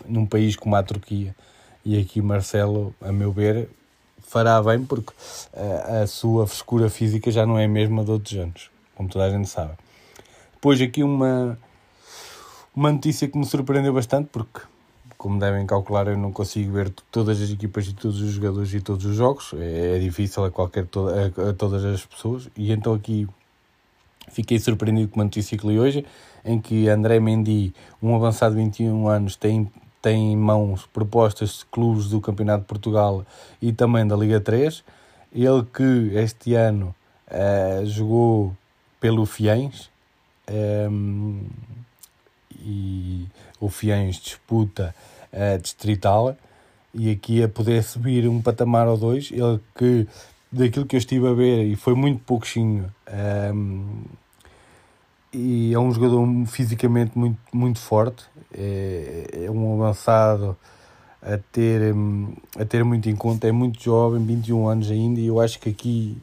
num 0.07 0.25
país 0.25 0.57
como 0.57 0.75
a 0.75 0.83
Turquia. 0.83 1.37
E 1.85 2.01
aqui 2.01 2.23
Marcelo, 2.23 2.95
a 3.03 3.13
meu 3.13 3.31
ver, 3.31 3.69
fará 4.23 4.63
bem 4.63 4.83
porque 4.87 5.13
a, 5.53 5.61
eh, 5.61 6.03
a 6.05 6.07
sua 6.07 6.47
frescura 6.47 6.89
física 6.89 7.31
já 7.31 7.45
não 7.45 7.59
é 7.59 7.67
a 7.67 7.69
mesma 7.69 8.03
de 8.03 8.11
outros 8.11 8.39
anos, 8.39 8.71
como 8.97 9.07
toda 9.11 9.27
a 9.27 9.31
gente 9.31 9.51
sabe. 9.51 9.73
Depois 10.59 10.81
aqui 10.83 11.05
uma, 11.05 11.57
Uma 12.75 12.91
notícia 12.91 13.29
que 13.29 13.39
me 13.39 13.47
surpreendeu 13.47 13.93
bastante, 13.93 14.29
porque, 14.33 14.61
como 15.17 15.39
devem 15.39 15.65
calcular, 15.65 16.09
eu 16.09 16.19
não 16.19 16.33
consigo 16.33 16.73
ver 16.73 16.91
todas 17.13 17.41
as 17.41 17.49
equipas 17.49 17.87
e 17.87 17.95
todos 17.95 18.21
os 18.21 18.33
jogadores 18.33 18.75
e 18.75 18.81
todos 18.81 19.07
os 19.07 19.15
jogos. 19.15 19.55
É, 19.55 19.97
é 19.97 19.99
difícil 20.01 20.45
a, 20.45 20.51
qualquer, 20.51 20.85
a, 20.85 21.51
a 21.51 21.53
todas 21.53 21.85
as 21.85 22.05
pessoas. 22.05 22.49
E 22.57 22.73
então 22.73 22.93
aqui 22.93 23.29
fiquei 24.33 24.59
surpreendido 24.59 25.09
com 25.11 25.21
uma 25.21 25.25
notícia 25.25 25.57
que 25.57 25.65
li 25.65 25.79
hoje, 25.79 26.05
em 26.45 26.61
que 26.61 26.89
André 26.89 27.21
Mendy, 27.21 27.73
um 28.03 28.17
avançado 28.17 28.57
de 28.57 28.61
21 28.61 29.07
anos, 29.07 29.37
tem, 29.37 29.71
tem 30.03 30.33
em 30.33 30.37
mãos 30.37 30.87
propostas 30.93 31.59
de 31.59 31.67
clubes 31.67 32.09
do 32.09 32.21
Campeonato 32.21 32.63
de 32.63 32.67
Portugal 32.67 33.25
e 33.63 33.73
também 33.73 34.05
da 34.05 34.17
Liga 34.17 34.41
3. 34.41 34.83
Ele 35.33 35.65
que 35.73 36.11
este 36.17 36.55
ano 36.55 36.93
uh, 37.31 37.87
jogou 37.87 38.57
pelo 39.01 39.25
Fiens 39.25 39.89
um, 40.51 41.41
e 42.61 43.27
o 43.61 43.69
Fiens 43.69 44.17
disputa 44.17 44.95
a 45.33 45.57
distrital 45.57 46.37
e 46.95 47.11
aqui 47.11 47.43
a 47.43 47.49
poder 47.49 47.83
subir 47.83 48.27
um 48.29 48.41
patamar 48.41 48.89
ou 48.89 48.97
dois, 48.97 49.31
ele 49.31 49.61
que 49.77 50.07
daquilo 50.51 50.87
que 50.87 50.97
eu 50.97 50.99
estive 50.99 51.29
a 51.29 51.33
ver 51.33 51.65
e 51.65 51.77
foi 51.77 51.95
muito 51.95 52.25
pouquinho 52.25 52.91
um, 53.55 54.05
e 55.33 55.75
é 55.75 55.79
um 55.79 55.93
jogador 55.93 56.27
fisicamente 56.47 57.17
muito, 57.17 57.39
muito 57.53 57.79
forte, 57.79 58.25
é, 58.53 59.45
é 59.45 59.51
um 59.51 59.75
avançado 59.75 60.57
a 61.23 61.37
ter, 61.53 61.95
a 62.59 62.65
ter 62.65 62.85
muito 62.85 63.09
em 63.11 63.17
conta, 63.17 63.47
é 63.47 63.53
muito 63.53 63.83
jovem, 63.83 64.25
21 64.25 64.69
anos 64.69 64.91
ainda, 64.91 65.21
e 65.21 65.27
eu 65.27 65.41
acho 65.41 65.59
que 65.59 65.69
aqui 65.69 66.17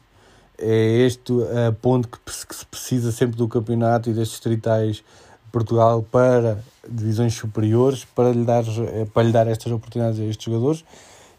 é 0.58 1.06
este 1.06 1.32
a 1.66 1.72
ponto 1.72 2.08
que, 2.08 2.18
se 2.32 2.66
precisa 2.66 3.12
sempre 3.12 3.36
do 3.36 3.48
campeonato 3.48 4.10
e 4.10 4.14
das 4.14 4.28
de 4.28 5.02
Portugal 5.52 6.02
para 6.02 6.58
divisões 6.88 7.34
superiores 7.34 8.04
para 8.04 8.30
lhe 8.30 8.44
dar, 8.44 8.64
para 9.12 9.22
lhe 9.22 9.32
dar 9.32 9.46
estas 9.46 9.72
oportunidades 9.72 10.20
a 10.20 10.24
estes 10.24 10.44
jogadores. 10.44 10.84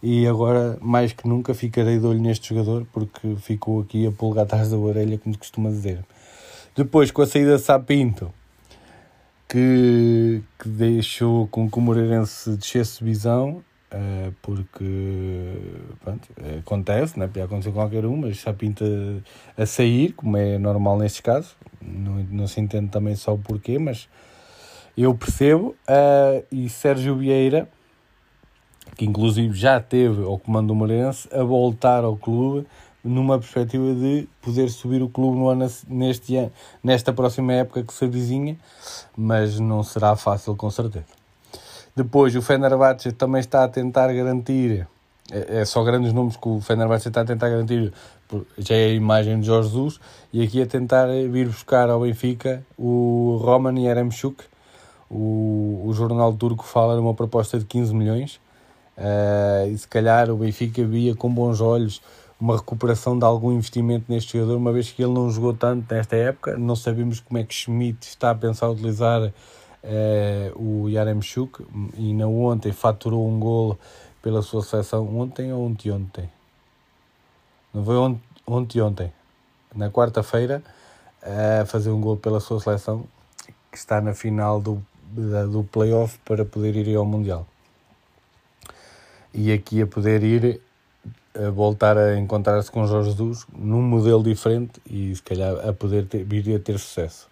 E 0.02 0.28
agora 0.28 0.78
mais 0.80 1.12
que 1.12 1.28
nunca 1.28 1.54
ficarei 1.54 1.98
de 1.98 2.06
olho 2.06 2.22
neste 2.22 2.50
jogador 2.50 2.86
porque 2.94 3.36
ficou 3.38 3.82
aqui 3.82 4.06
a 4.06 4.12
pulgar 4.12 4.44
atrás 4.44 4.70
da 4.70 4.78
orelha 4.78 5.18
como 5.18 5.38
costuma 5.38 5.70
dizer. 5.70 6.06
Depois 6.76 7.10
com 7.10 7.24
a 7.24 7.28
saída 7.28 7.58
de 7.58 7.64
Sapinto 7.64 8.32
que, 9.48 10.42
que 10.60 10.70
deixou 10.70 11.48
com 11.48 11.70
que 11.70 11.78
o 11.78 11.82
Moreirense 11.82 12.56
descesse 12.58 13.04
visão 13.04 13.64
Uh, 13.90 14.34
porque 14.42 14.84
pronto, 16.04 16.28
acontece, 16.60 17.18
né? 17.18 17.26
podia 17.26 17.46
acontecer 17.46 17.72
qualquer 17.72 18.06
um, 18.06 18.18
mas 18.18 18.36
já 18.38 18.54
pinta 18.54 18.84
a 19.58 19.66
sair, 19.66 20.12
como 20.12 20.36
é 20.36 20.58
normal 20.58 20.98
nestes 20.98 21.22
casos. 21.22 21.56
Não, 21.82 22.16
não 22.30 22.48
se 22.48 22.60
entende 22.60 22.90
também 22.90 23.16
só 23.16 23.34
o 23.34 23.38
porquê, 23.38 23.80
mas 23.80 24.10
eu 24.98 25.16
percebo. 25.16 25.76
Uh, 25.88 26.44
e 26.52 26.68
Sérgio 26.68 27.16
Vieira, 27.16 27.70
que 28.98 29.06
inclusive 29.06 29.56
já 29.56 29.80
teve 29.80 30.22
ao 30.24 30.38
comando 30.38 30.68
do 30.68 30.76
Moreirense, 30.76 31.30
a 31.32 31.44
voltar 31.44 32.04
ao 32.04 32.18
clube 32.18 32.68
numa 33.04 33.40
perspectiva 33.40 33.94
de 33.94 34.28
poder 34.42 34.70
subir 34.70 35.02
o 35.02 35.08
clube 35.08 35.38
no 35.38 35.48
ano, 35.48 35.72
neste 35.88 36.36
ano, 36.36 36.52
nesta 36.84 37.14
próxima 37.14 37.54
época 37.54 37.84
que 37.84 37.94
se 37.94 38.04
avizinha, 38.04 38.58
mas 39.16 39.60
não 39.60 39.82
será 39.82 40.16
fácil 40.16 40.56
com 40.56 40.70
certeza. 40.70 41.06
Depois, 41.98 42.36
o 42.36 42.44
Fenerbahçe 42.44 43.12
também 43.12 43.40
está 43.40 43.64
a 43.64 43.68
tentar 43.68 44.14
garantir, 44.14 44.88
é, 45.32 45.62
é 45.62 45.66
só 45.66 45.84
grandes 45.84 46.14
nomes 46.14 46.38
que 46.38 46.48
o 46.48 46.62
Fenerbahçe 46.62 47.08
está 47.08 47.22
a 47.22 47.26
tentar 47.26 47.50
garantir, 47.50 47.92
já 48.56 48.76
é 48.76 48.86
a 48.86 48.94
imagem 48.94 49.40
de 49.40 49.48
Jorge 49.48 49.70
Jesus, 49.70 50.00
e 50.32 50.44
aqui 50.44 50.62
a 50.62 50.68
tentar 50.68 51.08
vir 51.08 51.48
buscar 51.48 51.90
ao 51.90 52.02
Benfica 52.02 52.64
o 52.78 53.42
Roman 53.42 53.80
Yaremchuk. 53.80 54.44
O, 55.10 55.86
o 55.88 55.94
jornal 55.96 56.32
turco 56.34 56.64
fala 56.64 56.96
numa 56.96 57.16
proposta 57.16 57.58
de 57.58 57.66
15 57.66 57.96
milhões, 57.96 58.36
uh, 58.96 59.68
e 59.68 59.76
se 59.76 59.88
calhar 59.88 60.30
o 60.30 60.38
Benfica 60.38 60.86
via 60.86 61.16
com 61.16 61.34
bons 61.34 61.62
olhos 61.62 62.00
uma 62.40 62.58
recuperação 62.58 63.18
de 63.18 63.26
algum 63.26 63.54
investimento 63.54 64.06
neste 64.08 64.38
jogador, 64.38 64.58
uma 64.58 64.72
vez 64.72 64.92
que 64.92 65.02
ele 65.02 65.14
não 65.14 65.32
jogou 65.32 65.52
tanto 65.52 65.92
nesta 65.92 66.16
época. 66.16 66.56
Não 66.60 66.76
sabemos 66.76 67.20
como 67.20 67.40
é 67.40 67.44
que 67.44 67.56
Schmidt 67.56 68.08
está 68.08 68.30
a 68.30 68.36
pensar 68.36 68.70
utilizar 68.70 69.34
o 70.56 70.90
Yaremchuk 70.90 71.66
e 71.96 72.14
na 72.14 72.28
ontem 72.28 72.72
faturou 72.72 73.28
um 73.28 73.40
golo 73.40 73.80
pela 74.22 74.42
sua 74.42 74.62
seleção 74.62 75.18
ontem 75.18 75.54
ou 75.54 75.66
ontem 75.66 75.92
ontem 75.92 76.30
não 77.74 77.84
foi 77.86 77.96
ontem 77.96 78.22
ontem, 78.46 78.82
ontem. 78.82 79.14
na 79.76 79.90
quarta-feira 79.90 80.64
a 81.22 81.66
fazer 81.66 81.92
um 81.92 82.02
golo 82.02 82.18
pela 82.18 82.40
sua 82.40 82.60
seleção 82.60 83.06
que 83.72 83.78
está 83.78 84.02
na 84.02 84.14
final 84.14 84.60
do, 84.60 84.84
do 85.52 85.64
playoff 85.64 86.18
para 86.26 86.44
poder 86.44 86.76
ir 86.76 86.96
ao 86.96 87.06
Mundial 87.06 87.46
e 89.34 89.52
aqui 89.52 89.82
a 89.82 89.88
poder 89.88 90.24
ir 90.24 90.62
a 91.36 91.52
voltar 91.52 91.98
a 91.98 92.18
encontrar-se 92.18 92.72
com 92.72 92.88
Jorge 92.88 93.12
Jesus 93.12 93.46
num 93.56 93.82
modelo 93.82 94.24
diferente 94.24 94.82
e 94.90 95.16
se 95.16 95.22
calhar 95.22 95.68
a 95.68 95.72
poder 95.72 96.08
ter, 96.08 96.24
vir 96.24 96.56
a 96.56 96.60
ter 96.60 96.80
sucesso. 96.80 97.30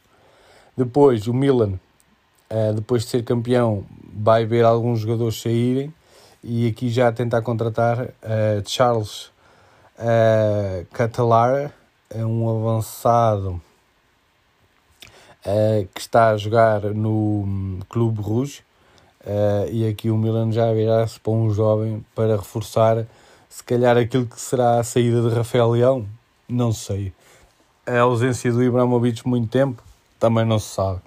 Depois 0.78 1.26
o 1.28 1.34
Milan 1.34 1.80
uh, 2.50 2.74
depois 2.74 3.04
de 3.04 3.10
ser 3.10 3.24
campeão, 3.24 3.86
vai 4.14 4.46
ver 4.46 4.64
alguns 4.64 5.00
jogadores 5.00 5.42
saírem 5.42 5.94
e 6.44 6.68
aqui 6.68 6.90
já 6.90 7.12
tentar 7.12 7.42
contratar 7.42 8.04
uh, 8.04 8.12
Charles 8.68 9.32
uh, 9.98 10.86
Catalar, 10.94 11.74
é 12.10 12.24
um 12.24 12.48
avançado 12.48 13.60
uh, 15.46 15.88
que 15.94 16.00
está 16.00 16.30
a 16.30 16.38
jogar 16.38 16.82
no 16.82 17.44
um, 17.44 17.80
Clube 17.90 18.22
Rouge 18.22 18.64
e 19.72 19.88
aqui 19.88 20.12
o 20.12 20.18
Milan 20.18 20.52
já 20.52 20.72
virá-se 20.72 21.20
para 21.20 21.34
um 21.34 21.50
jovem 21.50 22.06
para 22.14 22.36
reforçar 22.36 23.08
se 23.50 23.64
calhar 23.64 23.98
aquilo 23.98 24.28
que 24.28 24.40
será 24.40 24.80
a 24.80 24.84
saída 24.84 25.28
de 25.28 25.34
Rafael 25.34 25.72
Leão, 25.72 26.06
não 26.48 26.72
sei. 26.72 27.12
A 27.88 28.02
ausência 28.02 28.52
do 28.52 28.62
Ibrahimovic 28.62 29.28
muito 29.28 29.48
tempo, 29.48 29.82
também 30.20 30.46
não 30.46 30.60
se 30.60 30.76
sabe. 30.76 31.02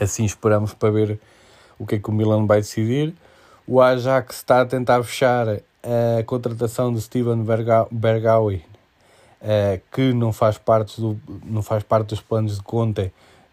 Assim 0.00 0.24
esperamos 0.24 0.72
para 0.72 0.90
ver 0.90 1.20
o 1.78 1.86
que 1.86 1.96
é 1.96 1.98
que 1.98 2.08
o 2.08 2.12
Milan 2.12 2.46
vai 2.46 2.60
decidir. 2.60 3.14
O 3.66 3.80
Ajax 3.80 4.36
está 4.36 4.62
a 4.62 4.66
tentar 4.66 5.02
fechar 5.02 5.46
a 5.48 6.22
contratação 6.24 6.92
de 6.92 7.00
Steven 7.00 7.44
Bergawi, 7.90 8.64
eh, 9.40 9.80
que 9.92 10.12
não 10.12 10.32
faz, 10.32 10.58
parte 10.58 11.00
do, 11.00 11.18
não 11.44 11.62
faz 11.62 11.82
parte 11.82 12.08
dos 12.08 12.20
planos 12.20 12.56
de 12.56 12.62
Conte 12.62 13.12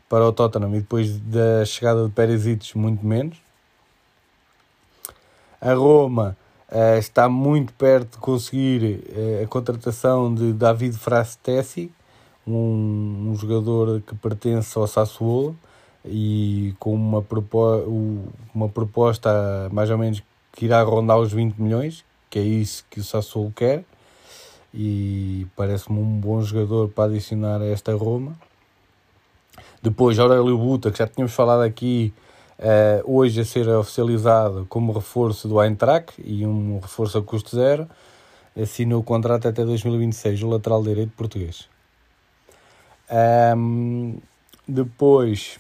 para 0.10 0.26
o 0.26 0.32
Tottenham 0.32 0.76
e 0.76 0.80
depois 0.80 1.20
da 1.20 1.64
chegada 1.66 2.06
de 2.06 2.12
Perisic 2.12 2.78
muito 2.78 3.06
menos. 3.06 3.38
A 5.60 5.74
Roma 5.74 6.38
uh, 6.72 6.98
está 6.98 7.28
muito 7.28 7.74
perto 7.74 8.12
de 8.12 8.18
conseguir 8.18 9.04
uh, 9.10 9.44
a 9.44 9.48
contratação 9.48 10.34
de 10.34 10.54
David 10.54 10.96
Frastessi, 10.98 11.92
um, 12.46 13.32
um, 13.32 13.36
jogador 13.36 14.02
que 14.02 14.16
pertence 14.16 14.78
ao 14.78 14.88
Sassuolo 14.88 15.56
e 16.10 16.76
com 16.80 16.94
uma, 16.94 17.22
propo 17.22 17.60
uma 18.54 18.70
proposta 18.70 19.70
mais 19.72 19.90
ou 19.90 19.98
menos 19.98 20.22
que 20.52 20.66
irá 20.66 20.82
rondar 20.82 21.18
os 21.18 21.32
20 21.32 21.58
milhões, 21.58 22.04
que 22.30 22.40
é 22.40 22.42
isso 22.42 22.86
que 22.90 23.00
o 23.00 23.04
Sassuolo 23.04 23.52
quer, 23.56 23.84
e 24.74 25.48
parece-me 25.56 26.00
um 26.00 26.20
bom 26.20 26.42
jogador 26.42 26.90
para 26.90 27.12
adicionar 27.12 27.62
a 27.62 27.66
esta 27.66 27.96
Roma. 27.96 28.36
Depois, 29.82 30.18
Aurélio 30.18 30.58
Buta, 30.58 30.92
que 30.92 30.98
já 30.98 31.08
tínhamos 31.08 31.34
falado 31.34 31.62
aqui, 31.62 32.14
uh, 32.60 33.12
hoje 33.18 33.42
a 33.42 33.46
ser 33.46 33.68
oficializado 33.70 34.66
como 34.68 34.92
reforço 34.92 35.48
do 35.48 35.62
Eintracht 35.62 36.14
e 36.24 36.46
um 36.46 36.80
reforço 36.80 37.18
a 37.18 37.24
custo 37.24 37.56
zero, 37.56 37.88
assinou 38.60 39.02
o 39.02 39.04
contrato 39.04 39.48
até 39.48 39.64
2026, 39.64 40.44
o 40.44 40.50
lateral 40.50 40.82
direito 40.82 41.12
português. 41.16 41.70
Um, 43.56 44.18
depois, 44.68 45.58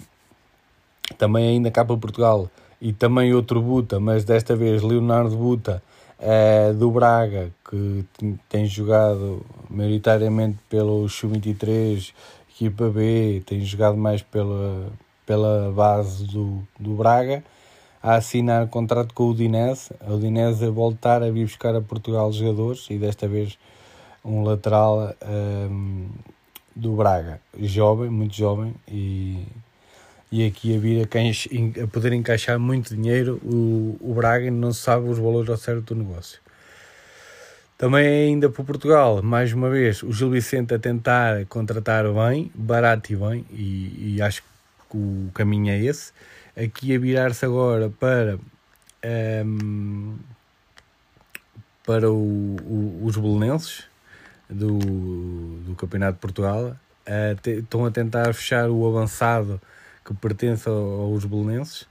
também 1.17 1.47
ainda 1.47 1.71
cá 1.71 1.85
para 1.85 1.97
Portugal, 1.97 2.49
e 2.81 2.93
também 2.93 3.33
outro 3.33 3.61
Buta, 3.61 3.99
mas 3.99 4.23
desta 4.23 4.55
vez 4.55 4.81
Leonardo 4.81 5.35
Buta, 5.35 5.81
é, 6.19 6.73
do 6.73 6.89
Braga, 6.91 7.51
que 7.69 8.05
tem 8.49 8.65
jogado 8.65 9.45
maioritariamente 9.69 10.57
pelo 10.69 11.07
Sub-23, 11.07 12.11
equipa 12.49 12.89
B, 12.89 13.43
tem 13.45 13.63
jogado 13.63 13.97
mais 13.97 14.21
pela, 14.21 14.91
pela 15.25 15.71
base 15.71 16.25
do, 16.25 16.63
do 16.79 16.95
Braga, 16.95 17.43
a 18.01 18.15
assinar 18.15 18.67
contrato 18.67 19.13
com 19.13 19.23
o 19.23 19.29
Udinese, 19.31 19.91
a 20.05 20.13
Udinese 20.13 20.65
a 20.65 20.69
voltar 20.69 21.21
a 21.21 21.29
vir 21.29 21.45
buscar 21.45 21.75
a 21.75 21.81
Portugal 21.81 22.31
jogadores, 22.31 22.87
e 22.89 22.97
desta 22.97 23.27
vez 23.27 23.57
um 24.23 24.43
lateral 24.43 25.13
um, 25.69 26.07
do 26.75 26.93
Braga, 26.93 27.39
jovem, 27.59 28.09
muito 28.09 28.35
jovem, 28.35 28.73
e 28.87 29.43
e 30.31 30.45
aqui 30.45 30.75
a 30.75 30.79
vir 30.79 31.07
a, 31.07 31.83
a 31.83 31.87
poder 31.87 32.13
encaixar 32.13 32.59
muito 32.59 32.95
dinheiro, 32.95 33.39
o, 33.43 33.97
o 34.01 34.13
Braga 34.13 34.51
não 34.51 34.73
sabe 34.73 35.07
os 35.07 35.17
valores 35.17 35.49
ao 35.49 35.57
certo 35.57 35.93
do 35.93 36.03
negócio. 36.03 36.39
Também 37.77 38.07
ainda 38.07 38.49
para 38.49 38.63
Portugal, 38.63 39.21
mais 39.21 39.53
uma 39.53 39.69
vez, 39.69 40.01
o 40.01 40.11
Gil 40.11 40.31
Vicente 40.31 40.73
a 40.73 40.79
tentar 40.79 41.45
contratar 41.45 42.05
bem, 42.11 42.51
barato 42.55 43.13
e 43.13 43.15
bem, 43.15 43.45
e, 43.51 44.15
e 44.15 44.21
acho 44.21 44.41
que 44.41 44.97
o 44.97 45.29
caminho 45.33 45.71
é 45.71 45.79
esse. 45.79 46.11
aqui 46.55 46.95
a 46.95 46.99
virar-se 46.99 47.45
agora 47.45 47.89
para, 47.89 48.39
um, 49.45 50.17
para 51.85 52.11
o, 52.11 52.55
o, 52.63 53.01
os 53.03 53.15
belenenses 53.15 53.83
do, 54.49 54.79
do 54.79 55.75
Campeonato 55.75 56.13
de 56.13 56.19
Portugal. 56.19 56.75
Uh, 57.07 57.39
te, 57.41 57.51
estão 57.59 57.85
a 57.85 57.91
tentar 57.91 58.33
fechar 58.33 58.69
o 58.69 58.85
avançado 58.87 59.61
que 60.07 60.13
pertence 60.13 60.67
aos 60.69 61.25
belenenses. 61.25 61.81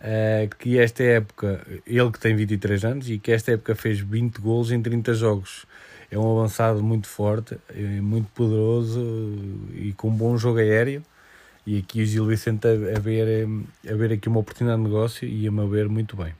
Uh, 0.00 0.48
que 0.58 0.78
esta 0.78 1.02
época, 1.02 1.66
ele 1.86 2.10
que 2.10 2.18
tem 2.18 2.34
23 2.34 2.84
anos 2.86 3.10
e 3.10 3.18
que 3.18 3.30
esta 3.30 3.52
época 3.52 3.74
fez 3.74 4.00
20 4.00 4.38
gols 4.38 4.70
em 4.70 4.80
30 4.80 5.12
jogos. 5.12 5.66
É 6.10 6.18
um 6.18 6.38
avançado 6.38 6.82
muito 6.82 7.06
forte, 7.06 7.58
é 7.68 8.00
muito 8.00 8.28
poderoso 8.30 9.00
e 9.74 9.92
com 9.92 10.08
um 10.08 10.16
bom 10.16 10.36
jogo 10.38 10.58
aéreo. 10.58 11.02
E 11.66 11.78
aqui 11.78 12.02
o 12.02 12.06
Gil 12.06 12.24
Vicente 12.24 12.66
a, 12.66 12.98
ver, 12.98 13.46
a 13.88 13.94
ver 13.94 14.12
aqui 14.14 14.28
uma 14.28 14.40
oportunidade 14.40 14.82
de 14.82 14.88
negócio 14.88 15.28
e 15.28 15.46
a 15.46 15.52
me 15.52 15.68
ver 15.68 15.88
muito 15.88 16.16
bem. 16.16 16.32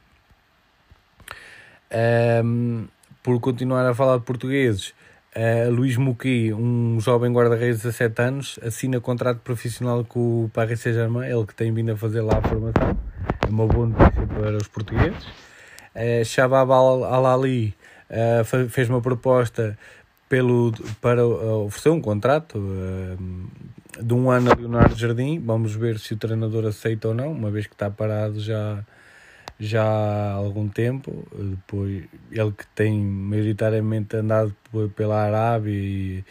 Um, 2.42 2.88
por 3.22 3.38
continuar 3.40 3.86
a 3.86 3.94
falar 3.94 4.18
de 4.18 4.24
portugueses, 4.24 4.94
uh, 5.36 5.70
Luís 5.70 5.96
Muqui, 5.96 6.52
um 6.52 6.98
jovem 7.00 7.32
guarda-redes 7.32 7.78
de 7.78 7.84
17 7.84 8.22
anos, 8.22 8.58
assina 8.62 9.00
contrato 9.00 9.40
profissional 9.40 10.04
com 10.04 10.44
o 10.44 10.50
Paris 10.52 10.80
Saint-Germain, 10.80 11.28
ele 11.28 11.46
que 11.46 11.54
tem 11.54 11.72
vindo 11.72 11.92
a 11.92 11.96
fazer 11.96 12.20
lá 12.20 12.38
a 12.38 12.42
formação. 12.42 12.98
É 13.46 13.50
uma 13.50 13.66
boa 13.66 13.86
notícia 13.86 14.26
para 14.26 14.56
os 14.56 14.68
portugueses. 14.68 15.24
Uh, 15.94 17.04
Al-Ali 17.04 17.74
uh, 18.10 18.68
fez 18.68 18.88
uma 18.88 19.00
proposta 19.00 19.76
pelo, 20.30 20.72
para 21.00 21.26
uh, 21.26 21.66
oferecer 21.66 21.90
um 21.90 22.00
contrato 22.00 22.56
uh, 22.56 24.00
de 24.00 24.14
um 24.14 24.30
ano 24.30 24.52
a 24.52 24.54
Leonardo 24.54 24.96
Jardim. 24.96 25.40
Vamos 25.40 25.74
ver 25.74 25.98
se 25.98 26.14
o 26.14 26.16
treinador 26.16 26.64
aceita 26.66 27.08
ou 27.08 27.14
não, 27.14 27.32
uma 27.32 27.50
vez 27.50 27.66
que 27.66 27.74
está 27.74 27.90
parado 27.90 28.38
já, 28.38 28.78
já 29.60 29.84
há 29.84 30.32
algum 30.32 30.68
tempo. 30.68 31.26
Depois, 31.32 32.04
ele 32.32 32.52
que 32.52 32.66
tem 32.74 32.98
maioritariamente 32.98 34.16
andado 34.16 34.56
pela 34.96 35.22
Arábia 35.22 35.72
e, 35.72 36.24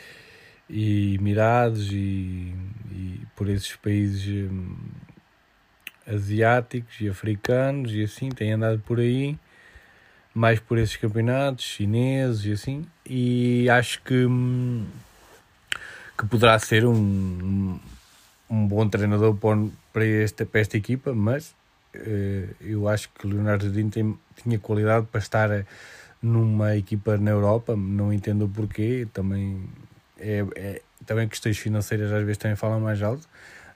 e 0.67 1.15
Emirados 1.15 1.91
e, 1.91 2.55
e 2.91 3.21
por 3.35 3.47
esses 3.47 3.75
países 3.75 4.49
um, 4.51 4.75
asiáticos 6.07 6.99
e 6.99 7.07
africanos 7.07 7.93
e 7.93 8.03
assim, 8.03 8.29
tem 8.29 8.53
andado 8.53 8.79
por 8.79 8.99
aí 8.99 9.37
mais 10.33 10.59
por 10.59 10.77
esses 10.77 10.95
campeonatos 10.95 11.65
chineses 11.65 12.45
e 12.45 12.51
assim, 12.51 12.85
e 13.05 13.69
acho 13.69 14.01
que, 14.03 14.25
que 16.17 16.25
poderá 16.27 16.57
ser 16.59 16.85
um, 16.85 17.79
um 18.49 18.67
bom 18.67 18.87
treinador 18.87 19.35
para 19.91 20.05
esta, 20.05 20.45
para 20.45 20.61
esta 20.61 20.77
equipa, 20.77 21.13
mas 21.13 21.53
eu 22.61 22.87
acho 22.87 23.09
que 23.09 23.27
Leonardo 23.27 23.65
Jardim 23.65 23.89
tem, 23.89 24.19
tinha 24.41 24.59
qualidade 24.59 25.07
para 25.11 25.19
estar 25.19 25.65
numa 26.21 26.75
equipa 26.75 27.17
na 27.17 27.31
Europa, 27.31 27.75
não 27.75 28.11
entendo 28.11 28.45
o 28.45 28.49
porquê, 28.49 29.07
também, 29.13 29.63
é, 30.19 30.45
é, 30.55 30.81
também 31.05 31.27
questões 31.27 31.57
financeiras 31.57 32.11
às 32.11 32.23
vezes 32.23 32.37
também 32.37 32.55
falam 32.55 32.79
mais 32.79 33.01
alto, 33.01 33.27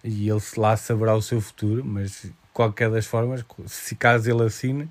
e 0.04 0.30
ele 0.30 0.42
lá 0.58 0.76
saberá 0.76 1.16
o 1.16 1.22
seu 1.22 1.40
futuro, 1.40 1.84
mas 1.84 2.32
qualquer 2.54 2.90
das 2.90 3.06
formas, 3.06 3.44
se 3.66 3.96
caso 3.96 4.30
ele 4.30 4.44
assine, 4.44 4.90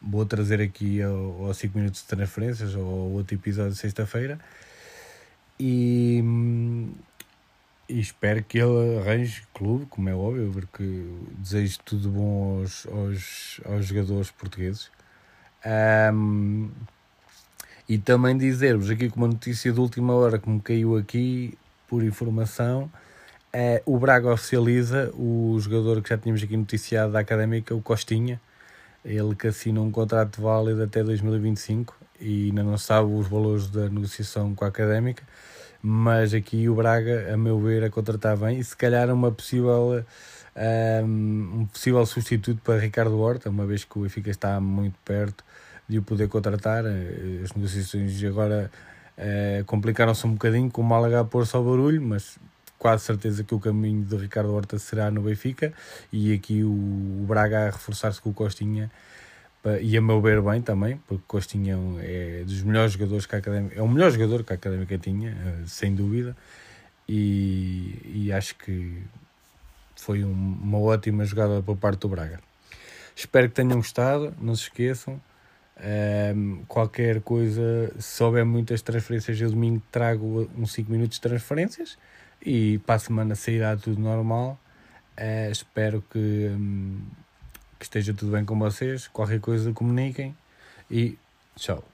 vou 0.00 0.24
trazer 0.24 0.60
aqui 0.60 1.02
aos 1.02 1.56
5 1.58 1.76
minutos 1.76 2.00
de 2.00 2.06
transferências 2.06 2.74
ou 2.74 3.12
outro 3.12 3.34
episódio 3.34 3.72
de 3.72 3.78
sexta-feira 3.78 4.38
e, 5.58 6.22
e, 7.88 8.00
espero 8.00 8.42
que 8.42 8.58
ele 8.58 8.98
arranje 8.98 9.42
clube, 9.54 9.86
como 9.86 10.08
é 10.08 10.14
óbvio, 10.14 10.50
porque 10.52 11.06
desejo 11.38 11.78
tudo 11.84 12.10
bom 12.10 12.60
aos, 12.60 12.86
aos, 12.86 13.60
aos 13.64 13.86
jogadores 13.86 14.30
portugueses. 14.30 14.90
Um, 16.12 16.70
e 17.88 17.98
também 17.98 18.36
dizer-vos 18.36 18.90
aqui 18.90 19.08
com 19.08 19.20
uma 19.20 19.28
notícia 19.28 19.72
de 19.72 19.78
última 19.78 20.12
hora 20.14 20.38
que 20.38 20.48
me 20.48 20.60
caiu 20.60 20.96
aqui 20.96 21.56
por 21.86 22.02
informação. 22.02 22.90
É, 23.52 23.82
o 23.86 23.98
Braga 23.98 24.32
oficializa 24.32 25.12
o 25.14 25.56
jogador 25.60 26.02
que 26.02 26.10
já 26.10 26.18
tínhamos 26.18 26.42
aqui 26.42 26.56
noticiado 26.56 27.12
da 27.12 27.20
Académica, 27.20 27.74
o 27.74 27.80
Costinha, 27.80 28.40
ele 29.04 29.34
que 29.34 29.46
assina 29.46 29.80
um 29.80 29.90
contrato 29.90 30.42
válido 30.42 30.82
até 30.82 31.02
2025 31.02 31.96
e 32.20 32.46
ainda 32.46 32.62
não 32.62 32.76
sabe 32.76 33.10
os 33.12 33.28
valores 33.28 33.68
da 33.70 33.88
negociação 33.88 34.54
com 34.54 34.64
a 34.64 34.68
Académica, 34.68 35.22
mas 35.88 36.34
aqui 36.34 36.68
o 36.68 36.74
Braga, 36.74 37.32
a 37.32 37.36
meu 37.36 37.60
ver, 37.60 37.84
a 37.84 37.88
contratar 37.88 38.36
bem 38.36 38.58
e 38.58 38.64
se 38.64 38.76
calhar 38.76 39.08
uma 39.08 39.30
possível, 39.30 40.04
um, 41.04 41.60
um 41.60 41.66
possível 41.66 42.04
substituto 42.04 42.60
para 42.64 42.80
Ricardo 42.80 43.16
Horta, 43.16 43.48
uma 43.48 43.64
vez 43.64 43.84
que 43.84 43.96
o 43.96 44.02
Benfica 44.02 44.28
está 44.28 44.58
muito 44.58 44.96
perto 45.04 45.44
de 45.88 45.98
o 45.98 46.02
poder 46.02 46.28
contratar. 46.28 46.84
Eh, 46.84 47.42
as 47.44 47.52
negociações 47.52 48.24
agora 48.24 48.68
uh, 49.16 49.64
complicaram-se 49.66 50.26
um 50.26 50.32
bocadinho 50.32 50.68
com 50.72 50.82
o 50.82 50.84
Málaga 50.84 51.20
a 51.20 51.24
pôr-se 51.24 51.54
ao 51.54 51.62
barulho, 51.62 52.02
mas 52.02 52.36
quase 52.80 53.04
certeza 53.04 53.44
que 53.44 53.54
o 53.54 53.60
caminho 53.60 54.04
de 54.04 54.16
Ricardo 54.16 54.52
Horta 54.52 54.80
será 54.80 55.08
no 55.08 55.22
Benfica 55.22 55.72
e 56.12 56.34
aqui 56.34 56.64
o 56.64 57.24
Braga 57.28 57.60
a 57.60 57.64
reforçar-se 57.66 58.20
com 58.20 58.30
o 58.30 58.34
Costinha 58.34 58.90
e 59.80 59.96
a 59.96 60.00
meu 60.00 60.20
ver 60.20 60.40
bem 60.42 60.60
também, 60.62 61.00
porque 61.06 61.24
Costinha 61.26 61.78
é, 62.00 62.40
é 62.40 62.44
dos 62.44 62.62
melhores 62.62 62.92
jogadores 62.92 63.26
que 63.26 63.34
a 63.34 63.38
Académica, 63.38 63.78
é 63.78 63.82
o 63.82 63.88
melhor 63.88 64.10
jogador 64.10 64.44
que 64.44 64.52
a 64.52 64.56
Académica 64.56 64.98
tinha, 64.98 65.30
eh, 65.30 65.64
sem 65.66 65.94
dúvida, 65.94 66.36
e, 67.08 68.00
e 68.04 68.32
acho 68.32 68.54
que 68.56 69.02
foi 69.96 70.24
um, 70.24 70.32
uma 70.32 70.78
ótima 70.78 71.24
jogada 71.24 71.62
por 71.62 71.76
parte 71.76 72.00
do 72.00 72.08
Braga. 72.08 72.40
Espero 73.14 73.48
que 73.48 73.54
tenham 73.54 73.76
gostado, 73.76 74.34
não 74.40 74.54
se 74.54 74.64
esqueçam. 74.64 75.14
Um, 75.14 75.80
ehm, 75.80 76.64
qualquer 76.68 77.20
coisa, 77.22 77.92
se 77.98 78.22
houver 78.22 78.44
muitas 78.44 78.82
transferências, 78.82 79.40
eu 79.40 79.50
domingo 79.50 79.82
trago 79.90 80.50
uns 80.56 80.72
5 80.72 80.90
minutos 80.90 81.16
de 81.16 81.22
transferências 81.22 81.98
e 82.44 82.78
para 82.80 82.96
a 82.96 82.98
semana 82.98 83.34
sairá 83.34 83.76
tudo 83.76 84.00
normal. 84.00 84.58
Uh, 85.18 85.50
espero 85.50 86.04
que, 86.10 86.18
um, 86.18 87.00
que 87.78 87.84
esteja 87.84 88.12
tudo 88.14 88.32
bem 88.32 88.44
com 88.44 88.58
vocês. 88.58 89.08
Qualquer 89.08 89.40
coisa 89.40 89.72
comuniquem 89.72 90.36
e 90.90 91.16
tchau. 91.56 91.86